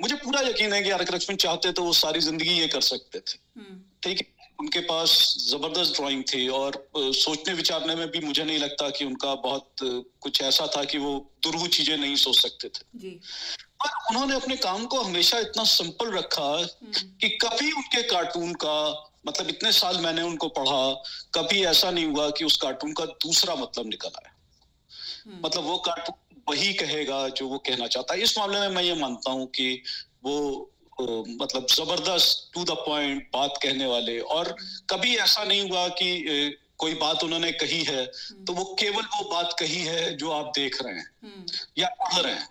[0.00, 3.20] मुझे पूरा यकीन है कि आर लक्ष्मण चाहते तो वो सारी ज़िंदगी ये कर सकते
[3.20, 3.38] थे।
[4.02, 8.88] ठीक है उनके पास ज़बरदस्त ड्राइंग थी और सोचने विचारने में भी मुझे नहीं लगता
[8.90, 9.74] कि उनका बहुत
[10.20, 13.20] कुछ ऐसा था कि वो दुर्व चीज़ें नहीं सोच सकते थे। जी।
[13.80, 16.62] और उन्होंने अपने काम को हमेशा इतना सिंपल रखा
[17.20, 18.78] कि कभी उनके कार्टून का
[19.26, 21.02] मतलब इतने साल मैंने उनको पढ़ा
[21.34, 24.34] कभी ऐसा नहीं हुआ कि उस कार्टून का दूसरा मतलब निकल आया
[25.44, 28.94] मतलब वो कार्टून वही कहेगा जो वो कहना चाहता है। इस मामले में मैं ये
[28.94, 29.82] मानता हूँ कि
[30.24, 34.56] वो मतलब ज़बरदस्त टू द पॉइंट बात कहने वाले और
[34.90, 38.04] कभी ऐसा नहीं हुआ कि कोई बात उन्होंने कही है
[38.46, 41.10] तो वो केवल वो बात कही है जो आप देख रहे हैं
[41.78, 42.48] या पढ़ रहे हैं।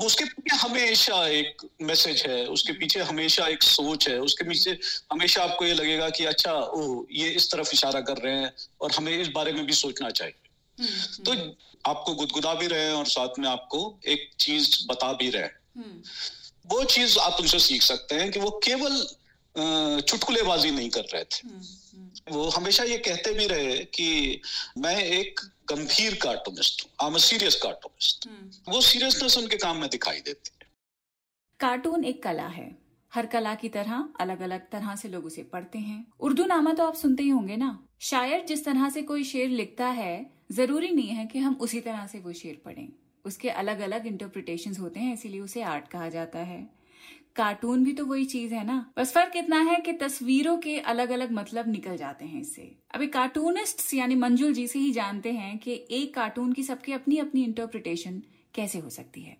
[0.00, 4.78] वो उसके पीछे हमेशा एक मैसेज है उसके पीछे हमेशा एक सोच है उसके पीछे
[5.12, 8.92] हमेशा आपको ये लगेगा कि अच्छा ओ ये इस तरफ़ इशारा कर रहे हैं और
[8.92, 10.34] हमें इस बारे में भी सोचना चाहिए।
[11.24, 11.56] तो
[11.90, 15.56] आपको गुदगुदा भी रहे हैं और साथ में आपको एक चीज़ बता भी रहे हैं।
[16.66, 19.06] वो चीज़ आप उनसे सीख सकते हैं कि वो केवल
[20.00, 21.79] चुटकुलेबाजी नहीं कर रहे थे। हम्म, हम्म।
[22.30, 24.40] वो हमेशा ये कहते भी रहे कि
[24.78, 28.28] मैं एक गंभीर कार्टूनिस्ट हूँ। आई एम सीरियस कार्टूनिस्ट
[28.68, 30.68] वो सीरियसनेस उनके काम में दिखाई देती है।
[31.60, 32.70] कार्टून एक कला है।
[33.12, 36.86] हर कला की तरह अलग अलग तरह से लोग उसे पढ़ते हैं। उर्दू नामा तो
[36.86, 41.08] आप सुनते ही होंगे ना। शायर जिस तरह से कोई शेर लिखता है ज़रूरी नहीं
[41.08, 42.88] है कि हम उसी तरह से वो शेर पढ़ें।
[43.24, 46.60] उसके अलग अलग इंटरप्रिटेशन होते हैं इसीलिए उसे आर्ट कहा जाता है।
[47.40, 51.10] कार्टून भी तो वही चीज़ है ना बस फ़र्क इतना है कि तस्वीरों के अलग
[51.10, 55.56] अलग मतलब निकल जाते हैं इससे अभी कार्टूनिस्ट यानी मंजुल जी से ही जानते हैं
[55.58, 58.22] कि एक कार्टून की सबकी अपनी अपनी इंटरप्रिटेशन
[58.54, 59.36] कैसे हो सकती है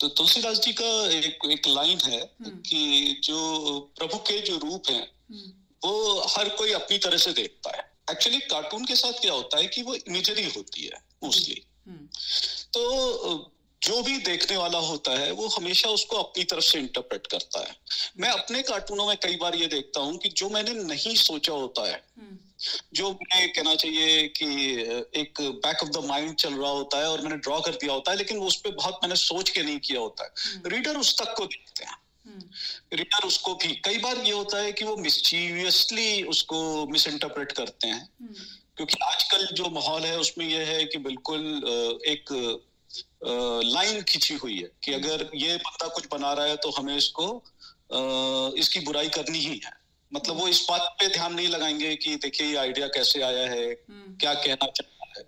[0.00, 4.90] तो तुलसीदास जी का एक एक लाइन है हम्म। कि जो प्रभु के जो रूप
[4.90, 5.52] हैं हम्म।
[5.82, 9.66] वो हर कोई अपनी तरह से देखता है एक्चुअली कार्टून के साथ क्या होता है
[9.68, 12.06] कि वो इमेजरी होती है मोस्टली हम्म।
[12.72, 12.80] तो
[13.82, 17.76] जो भी देखने वाला होता है वो हमेशा उसको अपनी तरफ़ से इंटरप्रेट करता है
[18.20, 21.86] मैं अपने कार्टूनों में कई बार ये देखता हूँ कि जो मैंने नहीं सोचा होता
[21.88, 22.38] है हम्म।
[22.94, 24.46] जो मैं कहना चाहिए कि
[25.16, 28.10] एक बैक ऑफ़ द माइंड चल रहा होता है और मैंने ड्रॉ कर दिया होता
[28.10, 31.16] है लेकिन उस पर बहुत मैंने सोच के नहीं किया होता है रीडर हम्म। उस
[31.18, 31.98] तक को देखते हैं
[32.92, 37.52] रीडर हम्म। उसको भी कई बार ये होता है कि वो मिसचीवियसली उसको मिस इंटरप्रेट
[37.54, 38.08] करते हैं
[38.76, 41.40] क्योंकि आजकल जो माहौल है उसमें यह है कि बिल्कुल
[42.06, 42.32] एक
[43.24, 47.26] लाइन खींची हुई है कि अगर ये बंदा कुछ बना रहा है तो हमें इसको
[48.58, 49.72] इसकी बुराई करनी ही है।
[50.14, 53.66] मतलब वो इस बात पे ध्यान नहीं लगाएँगे कि देखिए ये आइडिया कैसे आया है
[53.66, 55.24] हम्म। क्या कहना चाहता है।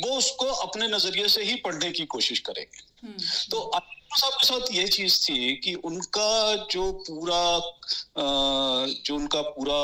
[0.00, 3.16] वो उसको अपने नज़रिए से ही पढ़ने की कोशिश करेंगे। हम्म।
[3.50, 3.70] तो
[4.16, 7.60] साहब के साथ ये चीज़ थी कि उनका जो पूरा
[8.92, 9.78] जो उनका पूरा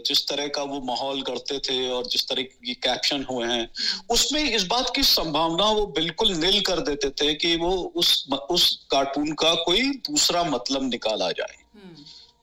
[0.00, 3.70] जिस तरह का वो माहौल करते थे और जिस तरह की कैप्शन हुए हैं
[4.10, 8.86] उसमें इस बात की संभावना वो बिल्कुल नील कर देते थे कि वो उस उस
[8.90, 11.56] कार्टून का कोई दूसरा मतलब निकाला जाए।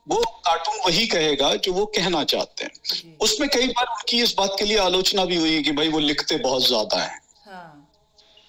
[0.08, 4.56] वो कार्टून वही कहेगा जो वो कहना चाहते हैं। उसमें कई बार उनकी इस बात
[4.60, 7.88] के लिए आलोचना भी हुई कि भाई वो लिखते बहुत ज़्यादा है। हाँ।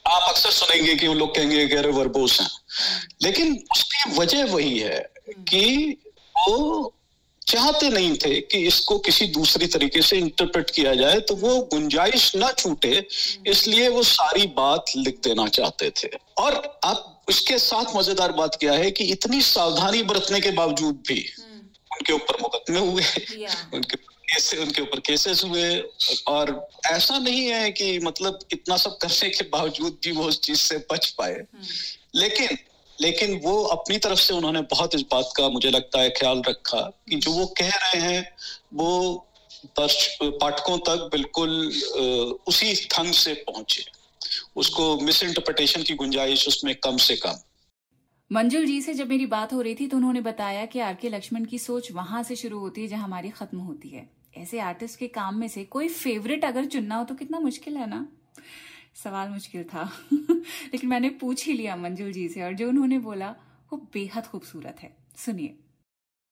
[0.04, 2.48] आप अक्सर सुनेंगे कि वो लोग कहेंगे कि अरे वर्बोस हैं।
[3.22, 4.98] लेकिन उसकी वजह वही है
[5.48, 5.96] कि
[6.38, 6.92] वो
[7.42, 12.34] चाहते नहीं थे कि इसको किसी दूसरी तरीके से इंटरप्रेट किया जाए तो वो गुंजाइश
[12.36, 13.06] ना छूटे
[13.46, 18.72] इसलिए वो सारी बात लिख देना चाहते थे। और अब इसके साथ मज़ेदार बात क्या
[18.72, 21.20] है कि इतनी सावधानी बरतने के बावजूद भी
[21.92, 23.02] उनके ऊपर मुकदमे हुए।
[23.74, 25.78] उनके केस उनके ऊपर केसेस हुए
[26.26, 30.58] और ऐसा नहीं है कि मतलब इतना सब करने के बावजूद भी वो उस चीज़
[30.58, 31.66] से बच पाए। हम्म।
[32.14, 32.58] लेकिन
[33.00, 36.80] लेकिन वो अपनी तरफ़ से उन्होंने बहुत इस बात का मुझे लगता है ख्याल रखा
[37.08, 38.36] कि जो वो कह रहे हैं
[38.74, 39.26] वो
[39.78, 41.50] पाठकों तक बिल्कुल
[42.46, 43.84] उसी ढंग से पहुँचे।
[44.56, 47.34] उसको मिस इंटरप्रिटेशन की गुंजाइश उसमें कम से कम।
[48.32, 51.08] मंजुल जी से जब मेरी बात हो रही थी तो उन्होंने बताया कि आर के
[51.08, 54.98] लक्ष्मण की सोच वहाँ से शुरू होती है जहाँ हमारी खत्म होती है। ऐसे आर्टिस्ट
[54.98, 58.08] के काम में से कोई फेवरेट अगर चुनना हो तो कितना मुश्किल है ना?
[59.04, 59.92] सवाल मुश्किल था।
[60.42, 63.34] लेकिन मैंने पूछ ही लिया मंजुल जी से और जो उन्होंने बोला,
[63.72, 65.54] वो बेहद खूबसूरत है। सुनिए।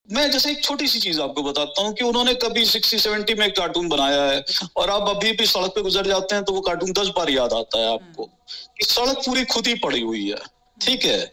[0.08, 3.46] मैं जैसे एक छोटी सी चीज़ आपको बताता हूँ कि उन्होंने कभी सिक्सटी, सेवेंटी में
[3.46, 4.44] एक कार्टून बनाया है
[4.76, 7.52] और आप अभी भी सड़क पे गुजर जाते हैं तो वो कार्टून दस बार याद
[7.52, 10.38] आता है आपको कि सड़क पूरी खुद ही पड़ी हुई है,
[10.80, 11.30] ठीक है?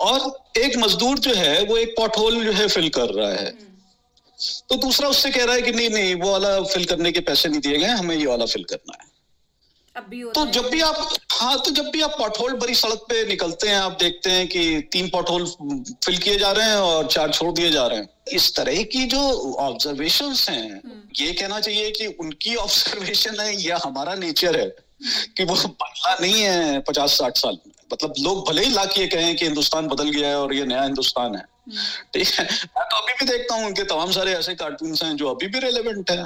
[0.00, 3.50] और एक मजदूर जो है, वो एक पॉट होल जो है फिल कर रहा है।
[4.68, 7.48] तो दूसरा उससे कह रहा है कि नहीं नहीं, वो वाला फिल करने के पैसे
[7.48, 9.09] नहीं दिए गए, हमें ये वाला फिल करना है।
[10.32, 13.76] तो जब भी आप हाँ तो जब भी आप पॉटहोल भरी सड़क पे निकलते हैं
[13.76, 15.46] आप देखते हैं कि तीन पॉटहोल
[16.04, 19.04] फिल किए जा रहे हैं और चार छोड़ दिए जा रहे हैं। इस तरह की
[19.06, 19.20] जो
[19.58, 20.80] ऑब्जर्वेशन हैं
[21.18, 24.66] ये कहना चाहिए कि उनकी ऑब्जर्वेशन है या हमारा नेचर है
[25.36, 29.34] कि वो बदला नहीं है पचास साठ साल। में मतलब लोग भले ही लाके कहें
[29.36, 31.44] कि हिंदुस्तान बदल गया है और ये नया हिंदुस्तान है।
[32.14, 32.44] ठीक है?
[32.44, 35.58] मैं तो अभी भी देखता हूँ उनके तमाम सारे ऐसे कार्टून हैं जो अभी भी
[35.58, 36.24] रेलेवेंट है।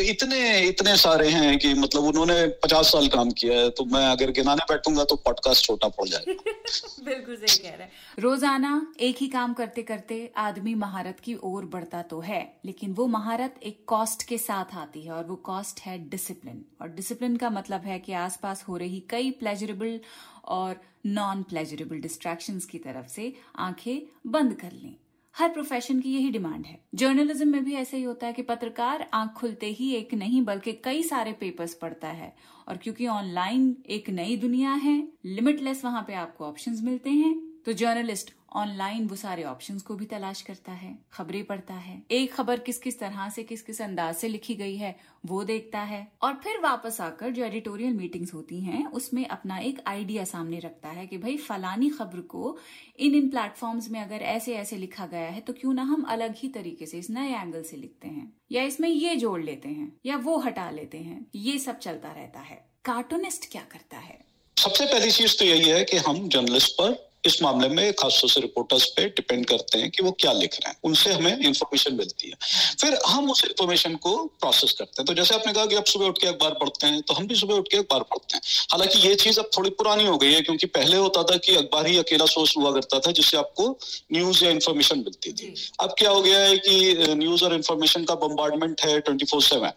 [0.00, 4.30] इतने इतने सारे हैं कि मतलब उन्होंने पचास साल काम किया है तो मैं अगर
[4.30, 6.32] गिनाने बैठूँगा तो पॉडकास्ट छोटा पड़ जाएगा।
[7.04, 11.64] बिल्कुल सही कह रहे हैं। रोज़ाना एक ही काम करते करते आदमी महारत की ओर
[11.64, 15.80] बढ़ता तो है, लेकिन वो महारत एक कॉस्ट के साथ आती है और वो कॉस्ट
[15.80, 19.98] है डिसिप्लिन और डिसिप्लिन का मतलब है कि आसपास हो रही कई प्लेजरेबल
[20.44, 24.94] और नॉन प्लेजरेबल डिस्ट्रैक्शंस की तरफ़ से आँखें बंद कर लें।
[25.36, 29.06] हर प्रोफेशन की यही डिमांड है। जर्नलिज्म में भी ऐसा ही होता है कि पत्रकार
[29.14, 32.34] आँख खुलते ही एक नहीं, बल्कि कई सारे पेपर्स पढ़ता है।
[32.68, 37.34] और क्योंकि ऑनलाइन एक नई दुनिया है लिमिटलेस वहाँ पे आपको ऑप्शंस मिलते हैं
[37.66, 42.32] तो जर्नलिस्ट ऑनलाइन वो सारे ऑप्शंस को भी तलाश करता है, खबरें पढ़ता है। एक
[42.32, 44.94] खबर किस किस तरह से, किस किस अंदाज से लिखी गई है,
[45.26, 49.80] वो देखता है। और फिर वापस आकर जो एडिटोरियल मीटिंग्स होती हैं, उसमें अपना एक
[49.86, 52.56] आइडिया सामने रखता है कि भाई फलानी खबर को
[52.98, 56.34] इन इन प्लेटफॉर्म्स में अगर ऐसे ऐसे लिखा गया है तो क्यों ना हम अलग
[56.36, 59.92] ही तरीके से इस नए एंगल से लिखते हैं। या इसमें ये जोड़ लेते हैं,
[60.06, 64.24] या वो हटा लेते हैं, ये सब चलता रहता है। कार्टूनिस्ट क्या करता है?
[64.56, 66.92] सबसे पहली चीज़ तो यही है कि हम जर्नलिस्ट पर
[67.26, 70.70] इस मामले में खासतौर से रिपोर्टर्स पे डिपेंड करते हैं कि वो क्या लिख रहे
[70.70, 72.34] हैं। उनसे हमें इंफॉर्मेशन मिलती है।
[72.80, 76.06] फिर हम उस इंफॉर्मेशन को प्रोसेस करते हैं। तो जैसे आपने कहा कि आप सुबह
[76.06, 78.98] उठ के अखबार पढ़ते हैं तो हम भी सुबह उठ के अखबार पढ़ते हैं। हालाँकि
[79.08, 81.96] ये चीज़ अब थोड़ी पुरानी हो गई है क्योंकि पहले होता था कि अखबार ही
[81.98, 83.68] अकेला सोर्स हुआ करता था जिससे आपको
[84.12, 88.14] न्यूज़ या इन्फॉर्मेशन मिलती थी। अब क्या हो गया है कि न्यूज़ और इन्फॉर्मेशन का
[88.16, 89.72] बम्बार्डमेंट है ट्वेंटी फोर सेवन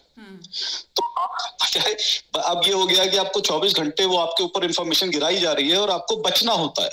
[0.96, 1.04] तो
[2.40, 5.70] अब ये हो गया कि आपको 24 घंटे वो आपके ऊपर इंफॉर्मेशन गिराई जा रही
[5.70, 6.90] है और आपको बचना होता है।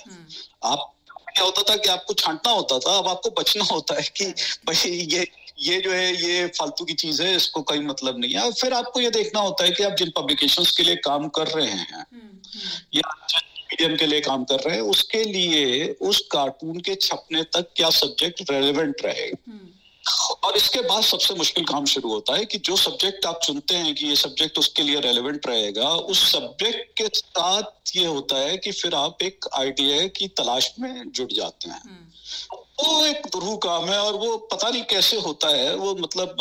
[0.64, 0.92] आप
[1.34, 4.24] क्या होता था कि आपको छांटना होता था अब आपको बचना होता है कि
[4.66, 8.52] भाई ये ये जो है ये फालतू की चीज़ है इसको कोई मतलब नहीं है।
[8.52, 11.70] फिर आपको ये देखना होता है कि आप जिन पब्लिकेशन के लिए काम कर रहे
[11.70, 12.06] हैं
[12.94, 17.68] या मीडियम के लिए काम कर रहे हैं उसके लिए उस कार्टून के छपने तक
[17.76, 19.52] क्या सब्जेक्ट रेलेवेंट रहेगा
[20.44, 23.94] और इसके बाद सबसे मुश्किल काम शुरू होता है कि जो सब्जेक्ट आप चुनते हैं
[23.94, 28.72] कि ये सब्जेक्ट उसके लिए रेलेवेंट रहेगा उस सब्जेक्ट के साथ ये होता है कि
[28.72, 32.06] फिर आप एक आइडिया की तलाश में जुट जाते हैं हम्म।
[32.78, 36.40] वो एक दुरू काम है और वो पता नहीं कैसे होता है वो मतलब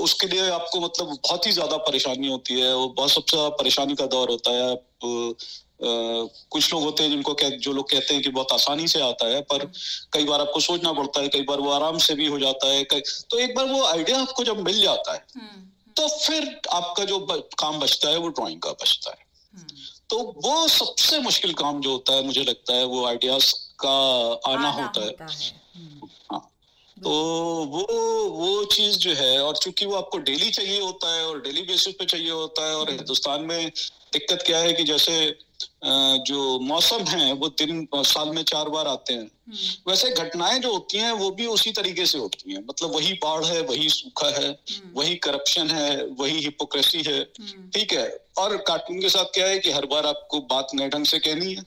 [0.00, 4.06] उसके लिए आपको मतलब बहुत ही ज़्यादा परेशानी होती है वो बहुत सबसे परेशानी का
[4.08, 5.36] दौर होता है आप
[5.84, 9.26] कुछ लोग होते हैं जिनको कह, जो लोग कहते हैं कि बहुत आसानी से आता
[9.26, 9.64] है पर
[10.12, 12.84] कई बार आपको सोचना पड़ता है कई बार वो आराम से भी हो जाता है
[12.84, 17.04] तो एक बार वो आइडिया आपको जब मिल जाता है हम्म, हम्म। तो फिर आपका
[17.04, 17.18] जो
[17.58, 19.66] काम बचता है वो ड्राइंग का बचता है हम्म।
[20.10, 23.94] तो वो सबसे मुश्किल काम जो होता है मुझे लगता है वो आइडियाज़ का
[24.52, 25.38] आना, होता, होता है,
[25.80, 26.00] है।
[26.32, 26.50] हाँ
[26.96, 27.10] तो
[27.64, 27.86] वो
[28.28, 31.94] वो चीज़ जो है और चूँकि वो आपको डेली चाहिए होता है और डेली बेसिस
[31.94, 33.72] पे चाहिए होता है और हिंदुस्तान में
[34.14, 35.36] दिक्कत क्या है कि जैसे
[36.26, 40.72] जो मौसम है वो दिन साल में चार बार आते हैं। हम्म। वैसे घटनाएँ जो
[40.72, 44.28] होती हैं वो भी उसी तरीके से होती हैं। मतलब वही बाढ़ है वही सूखा
[44.28, 49.24] है हम्म। वही करप्शन है वही हिपोक्रेसी है। हम्म। ठीक है और कार्टून के साथ
[49.24, 51.64] क्या है कि हर बार आपको बात नए ढंग से कहनी है।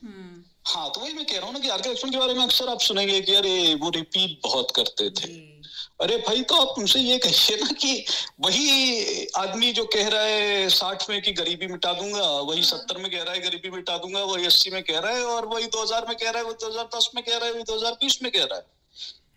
[0.68, 2.80] हाँ तो वही मैं कह रहा हूँ ना कि आर के बारे में अक्सर आप
[2.80, 5.57] सुनेंगे कि अरे वो रिपीट बहुत करते थे।
[6.00, 8.06] अरे भाई तो आप उनसे ये कहिए ना कि
[8.42, 12.98] वही आदमी जो कह रहा है साठ में कि गरीबी मिटा दूँगा वही हाँ। सत्तर
[12.98, 15.66] में कह रहा है गरीबी मिटा दूँगा वही अस्सी में कह रहा है और वही
[15.66, 17.64] दो हज़ार में कह रहा है वही दो हज़ार दस में कह रहा है वही
[17.64, 18.66] दो हज़ार बीस में कह रहा है।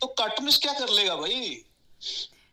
[0.01, 1.64] तो कार्टूनिस्ट क्या कर लेगा भाई?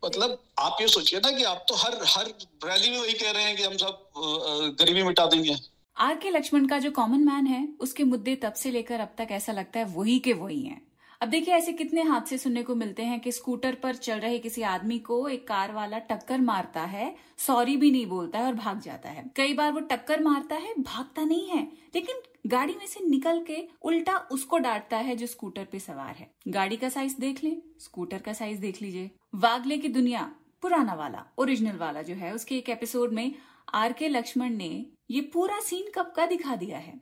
[0.04, 2.32] मतलब आप ये सोचिए ना कि आप तो हर हर
[2.64, 5.56] रैली में वही कह रहे हैं कि हम सब गरीबी मिटा देंगे।
[5.96, 9.28] आर के लक्ष्मण का जो कॉमन मैन है उसके मुद्दे तब से लेकर अब तक
[9.32, 10.80] ऐसा लगता है वही के वही हैं।
[11.20, 14.62] अब देखिए, ऐसे कितने हादसे सुनने को मिलते हैं कि स्कूटर पर चल रहे किसी
[14.62, 18.80] आदमी को एक कार वाला टक्कर मारता है, सॉरी भी नहीं बोलता है और भाग
[18.80, 23.00] जाता है। कई बार वो टक्कर मारता है, भागता नहीं है, लेकिन गाड़ी में से
[23.08, 27.44] निकल के उल्टा उसको डांटता है जो स्कूटर पे सवार है। गाड़ी का साइज़ देख
[27.44, 32.34] ले, स्कूटर का साइज़ देख लीजिए। वागले की दुनिया, पुराना वाला ओरिजिनल वाला जो है,
[32.34, 33.34] उसके एक एपिसोड में
[33.74, 37.00] आर के लक्ष्मण ने ये पूरा सीन कब का दिखा दिया है?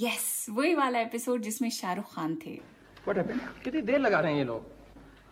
[0.00, 4.38] यस वही वाला एपिसोड जिसमें शाहरुख खान थे। व्हाट हैपेंड कितनी देर लगा रहे हैं
[4.38, 4.66] ये लोग?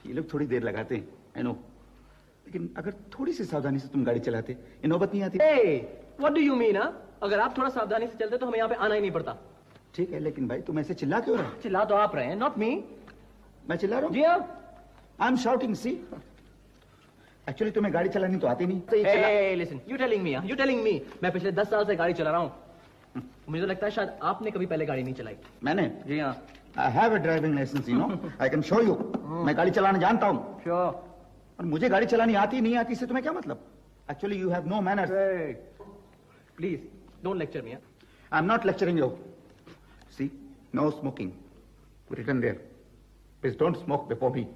[0.06, 1.52] ये लोग थोड़ी देर लगाते हैं आई नो
[2.46, 5.38] लेकिन अगर थोड़ी सी सावधानी से तुम गाड़ी चलाते ये नौबत नहीं आती।
[6.20, 8.94] व्हाट डू यू मीन अगर आप थोड़ा सावधानी से चलते तो हमें यहाँ पे आना
[8.94, 9.36] ही नहीं पड़ता।
[9.94, 12.58] ठीक है लेकिन भाई तुम ऐसे चिल्ला क्यों रहे चिल्ला तो आप रहे हैं नॉट
[12.58, 12.72] मी
[13.68, 14.38] मैं चिल्ला रहा जी हूँ। हाँ
[15.20, 15.90] I am shouting see
[17.48, 20.82] actually तुम्हें गाड़ी चलानी तो आती नहीं। तो Hey, listen, you telling me, you telling
[20.84, 20.92] me.
[21.22, 24.50] मैं पिछले दस साल से गाड़ी चला रहा हूँ। मुझे तो लगता है शायद आपने
[24.50, 25.86] कभी पहले गाड़ी नहीं चलाई। मैंने?
[26.06, 26.32] जी हाँ।
[26.78, 28.08] I have a driving licence you know
[28.40, 28.94] I can show you
[29.46, 30.86] मैं गाड़ी चलाना जानता हूँ। श्योर
[31.58, 33.66] और मुझे गाड़ी चलानी आती नहीं आती इससे तुम्हें क्या मतलब?
[34.10, 35.10] Actually you have no manners
[36.56, 36.80] please
[37.24, 39.08] don't lecture me I am not lecturing you
[40.16, 40.30] see
[40.74, 41.30] no smoking
[42.18, 42.54] return there
[43.42, 44.46] please don't smoke before me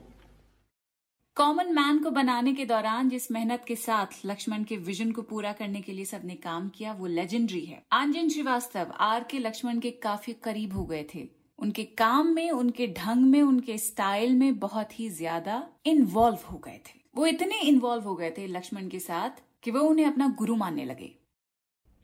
[1.37, 5.53] common man को बनाने के दौरान जिस मेहनत के साथ लक्ष्मण के विजन को पूरा
[5.53, 9.91] करने के लिए सबने काम किया वो लेजेंडरी है। आंजन श्रीवास्तव आर के लक्ष्मण के
[10.03, 14.99] काफ़ी करीब हो गए थे। उनके काम में उनके ढंग में उनके स्टाइल में बहुत
[15.01, 19.43] ही ज़्यादा इन्वॉल्व हो गए थे। वो इतने इन्वॉल्व हो गए थे लक्ष्मण के साथ
[19.65, 21.11] कि वो उन्हें अपना गुरु मानने लगे।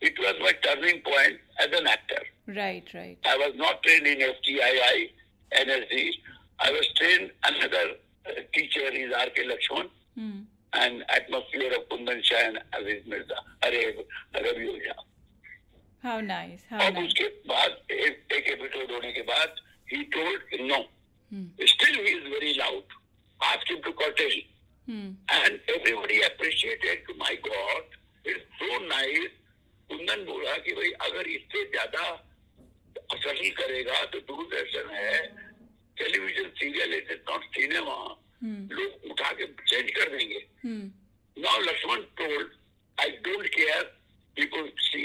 [0.03, 4.23] It was my turning point as an actor right right I was not train in
[4.23, 5.03] F T I I
[5.51, 6.23] N S D
[6.65, 7.93] I was train another
[8.55, 9.85] teacher is R K Laxman
[10.77, 12.43] and atmosphere of Kundan Shah
[13.67, 13.85] अरे
[14.37, 15.05] रवि हो जाओ
[16.05, 20.87] how nice और उसके बाद एक एक episode होने के बाद he told no.
[21.67, 22.85] Still he is very loud.
[23.41, 24.39] Ask him to curtail.
[24.89, 26.99] And everybody appreciated.
[27.19, 27.85] My God,
[28.25, 29.37] it's so nice.
[29.91, 32.03] Kundan बोला कि भाई अगर इससे ज़्यादा
[33.15, 35.17] असर करेगा तो दूरदर्शन है
[35.97, 37.97] television serial it is not cinema
[38.77, 40.41] लोग उठा के चेंज कर देंगे
[41.37, 42.53] now Laxman told
[42.99, 43.83] I don't care
[44.37, 45.03] people see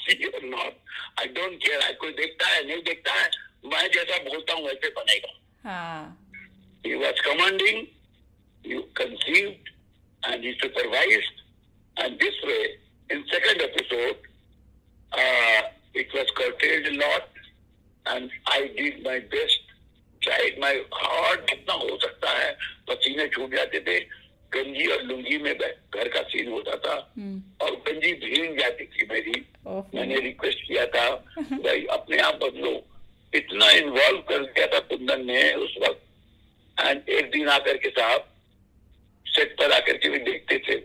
[0.00, 0.76] see or not
[1.20, 3.30] I don't care I कोई देखता है नहीं देखता है
[3.72, 5.32] मैं जैसा बोलता हूँ वैसे बनेगा
[5.70, 6.16] हाँ
[6.86, 7.86] he was commanding,
[8.62, 9.68] you conceived,
[10.22, 11.38] and he supervised,
[11.96, 12.64] and this way,
[13.10, 14.26] in second episode,
[15.12, 15.62] uh,
[15.94, 17.30] it was curtailed a lot,
[18.06, 19.72] and I did my best,
[20.20, 22.52] tried my hard, जितना हो सकता है
[22.90, 23.98] पसीने छूट जाते थे
[24.56, 26.94] गंजी और लुंगी में घर का सीन होता था।
[27.62, 29.44] और गंजी भीग जाती थी मेरी।
[29.94, 31.08] मैंने रिक्वेस्ट किया था
[31.40, 32.72] भाई अपने आप बदलो।
[33.32, 36.00] इतना इन्वॉल्व कर दिया था कुंदन ने उस वक्त।
[36.76, 38.30] एंड एक दिन आकर के साहब
[39.26, 40.78] सेट पर आकर के भी देखते थे।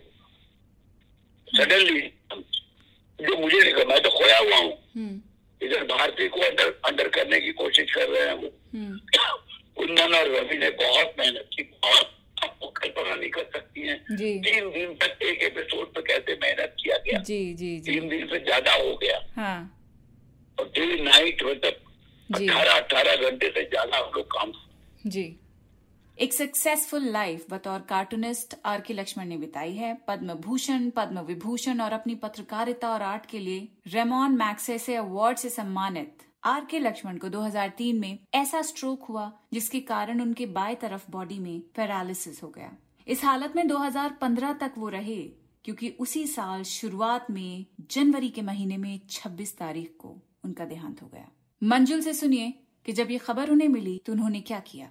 [1.47, 2.01] सडनली
[3.19, 4.71] जो मुझे लिखा मैं तो खोया हुआ हूँ।
[5.61, 8.49] इधर भारतीय को अंडर अंडर करने की कोशिश कर रहे हैं वो।
[9.77, 12.11] कुंदन और रवि ने बहुत मेहनत की बहुत
[12.43, 16.97] आपको कल्पना नहीं कर सकती हैं। तीन दिन तक एक एपिसोड पे कैसे मेहनत किया
[17.05, 19.59] गया। जी जी जी। तीन दिन से ज़्यादा हो गया। हाँ।
[20.57, 21.85] और डे नाइट मतलब।
[22.29, 24.51] अठारह अठारह घंटे से ज़्यादा हम लोग काम
[25.07, 25.23] जी।
[26.17, 31.81] एक सक्सेसफुल लाइफ बतौर कार्टूनिस्ट आर के लक्ष्मण ने बिताई है। पद्म भूषण पद्म विभूषण
[31.81, 37.17] और अपनी पत्रकारिता और आर्ट के लिए रेमोन मैक्सेसे अवार्ड से सम्मानित आर के लक्ष्मण
[37.17, 42.47] को 2003 में ऐसा स्ट्रोक हुआ, जिसके कारण उनके बाएँ तरफ़ बॉडी में पैरालिसिस हो
[42.47, 42.71] गया।
[43.07, 45.21] इस हालत में 2015 तक वो रहे,
[45.65, 50.15] क्योंकि उसी साल शुरुआत में, जनवरी के महीने में 26 तारीख को
[50.45, 51.27] उनका देहांत हो गया।
[51.63, 52.53] मंजुल से सुनिए
[52.85, 54.89] कि जब ये खबर उन्हें मिली तो उन्होंने क्या किया?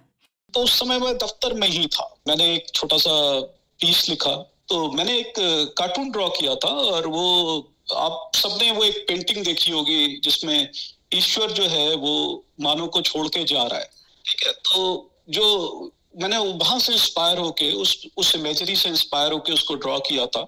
[0.53, 3.41] तो उस समय मैं दफ्तर में ही था। मैंने एक छोटा सा
[3.81, 4.35] पीस लिखा।
[4.67, 5.33] तो मैंने एक
[5.77, 7.59] कार्टून ड्रॉ किया था, और वो
[7.95, 10.69] आप सबने वो एक पेंटिंग देखी होगी, जिसमें
[11.13, 13.89] ईश्वर जो है वो मानव को छोड़ के जा रहा है।
[14.25, 14.51] ठीक है?
[14.51, 15.91] तो जो
[16.21, 20.41] मैंने वहाँ से इंस्पायर होके उस उस इमेजरी से इंस्पायर होके उसको ड्रॉ किया था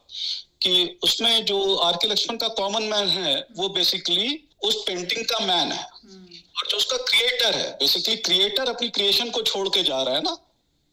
[0.61, 5.39] कि उसमें जो आर के लक्ष्मण का कॉमन मैन है वो बेसिकली उस पेंटिंग का
[5.39, 10.01] मैन है। और जो उसका क्रिएटर है बेसिकली क्रिएटर अपनी क्रिएशन को छोड़ के जा
[10.01, 10.37] रहा है ना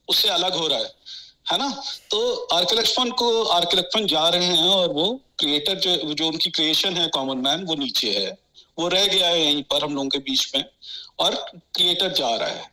[0.09, 0.93] उससे अलग हो रहा है।
[1.53, 1.83] है ना?
[2.11, 6.15] तो आर के लक्ष्मण को आर के लक्ष्मण जा रहे हैं और वो क्रिएटर जो
[6.15, 8.39] जो उनकी क्रिएशन है कॉमन मैन वो नीचे है।
[8.79, 10.65] वो रह गया है यहीं पर हम लोगों के बीच में
[11.19, 11.35] और
[11.75, 12.71] क्रिएटर जा रहा है।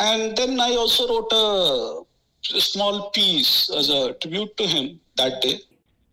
[0.00, 5.48] And then I also wrote a small piece as a tribute to him that day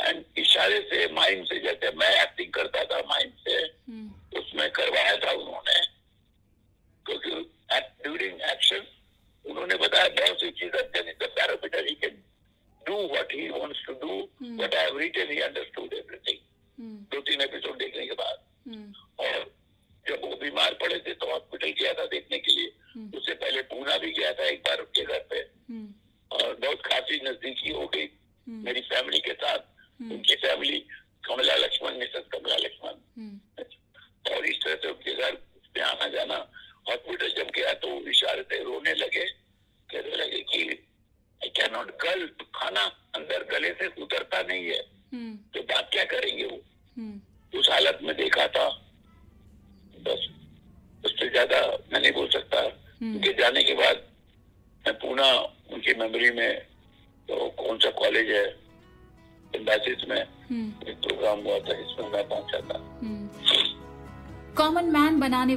[0.00, 4.40] and इशारे से माइंड से जैसे मैं एक्टिंग करता था माइंड से hmm.
[4.40, 5.86] उसमें करवाया था उन्होंने।
[7.06, 7.50] क्योंकि
[8.02, 8.82] ड्यूरिंग एक्शन
[9.50, 10.70] उन्होंने बताया बहुत सी चीज़
[11.22, 11.94] parameter he
[12.88, 14.56] do what he wants to do hmm.
[14.60, 16.34] what I have written he
[17.12, 18.88] दो तीन एपिसोड देखने के बाद। hmm.
[19.18, 19.54] और
[20.08, 23.16] जब वो बीमार पड़े थे तो हॉस्पिटल गया था देखने के लिए। hmm.
[23.16, 25.86] उससे पहले पूना भी गया था एक बार उसके घर पे। hmm.
[26.32, 28.08] और बहुत खासी नजदीकी हो गई।
[28.48, 29.58] मेरी फैमिली के साथ।
[30.02, 30.78] उनकी फैमिली
[31.24, 32.93] कमला लक्ष्मण मिसेस कमला लक्ष्मण।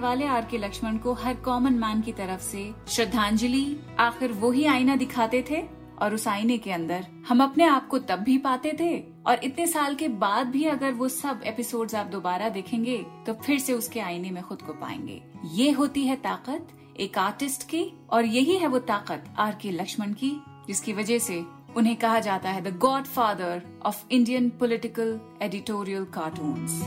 [0.08, 4.66] वाले आर के लक्ष्मण को हर कॉमन मैन की तरफ़ से श्रद्धांजलि, आखिर वो ही
[4.66, 5.62] आईना दिखाते थे
[6.01, 8.91] और उस आईने के अंदर हम अपने आप को तब भी पाते थे
[9.28, 13.60] और इतने साल के बाद भी अगर वो सब एपिसोड्स आप दोबारा देखेंगे तो फिर
[13.60, 15.22] से उसके आईने में खुद को पाएँगे।
[15.53, 16.68] ये होती है ताकत,
[16.99, 20.32] एक आर्टिस्ट की और यही है वो ताकत आर के लक्ष्मण की,
[20.68, 21.43] जिसकी वजह से
[21.78, 26.82] उन्हें कहा जाता है the godfather of Indian political editorial cartoons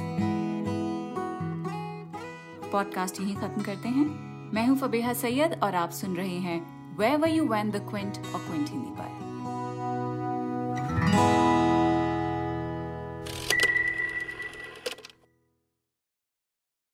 [2.72, 4.06] podcast यहीं खत्म करते हैं।
[4.54, 6.60] मैं हूँ फबेहा सैयद और आप सुन रहे हैं
[6.96, 9.09] वे वर यू वैन द क्विंट और क्विंट हिंदी पर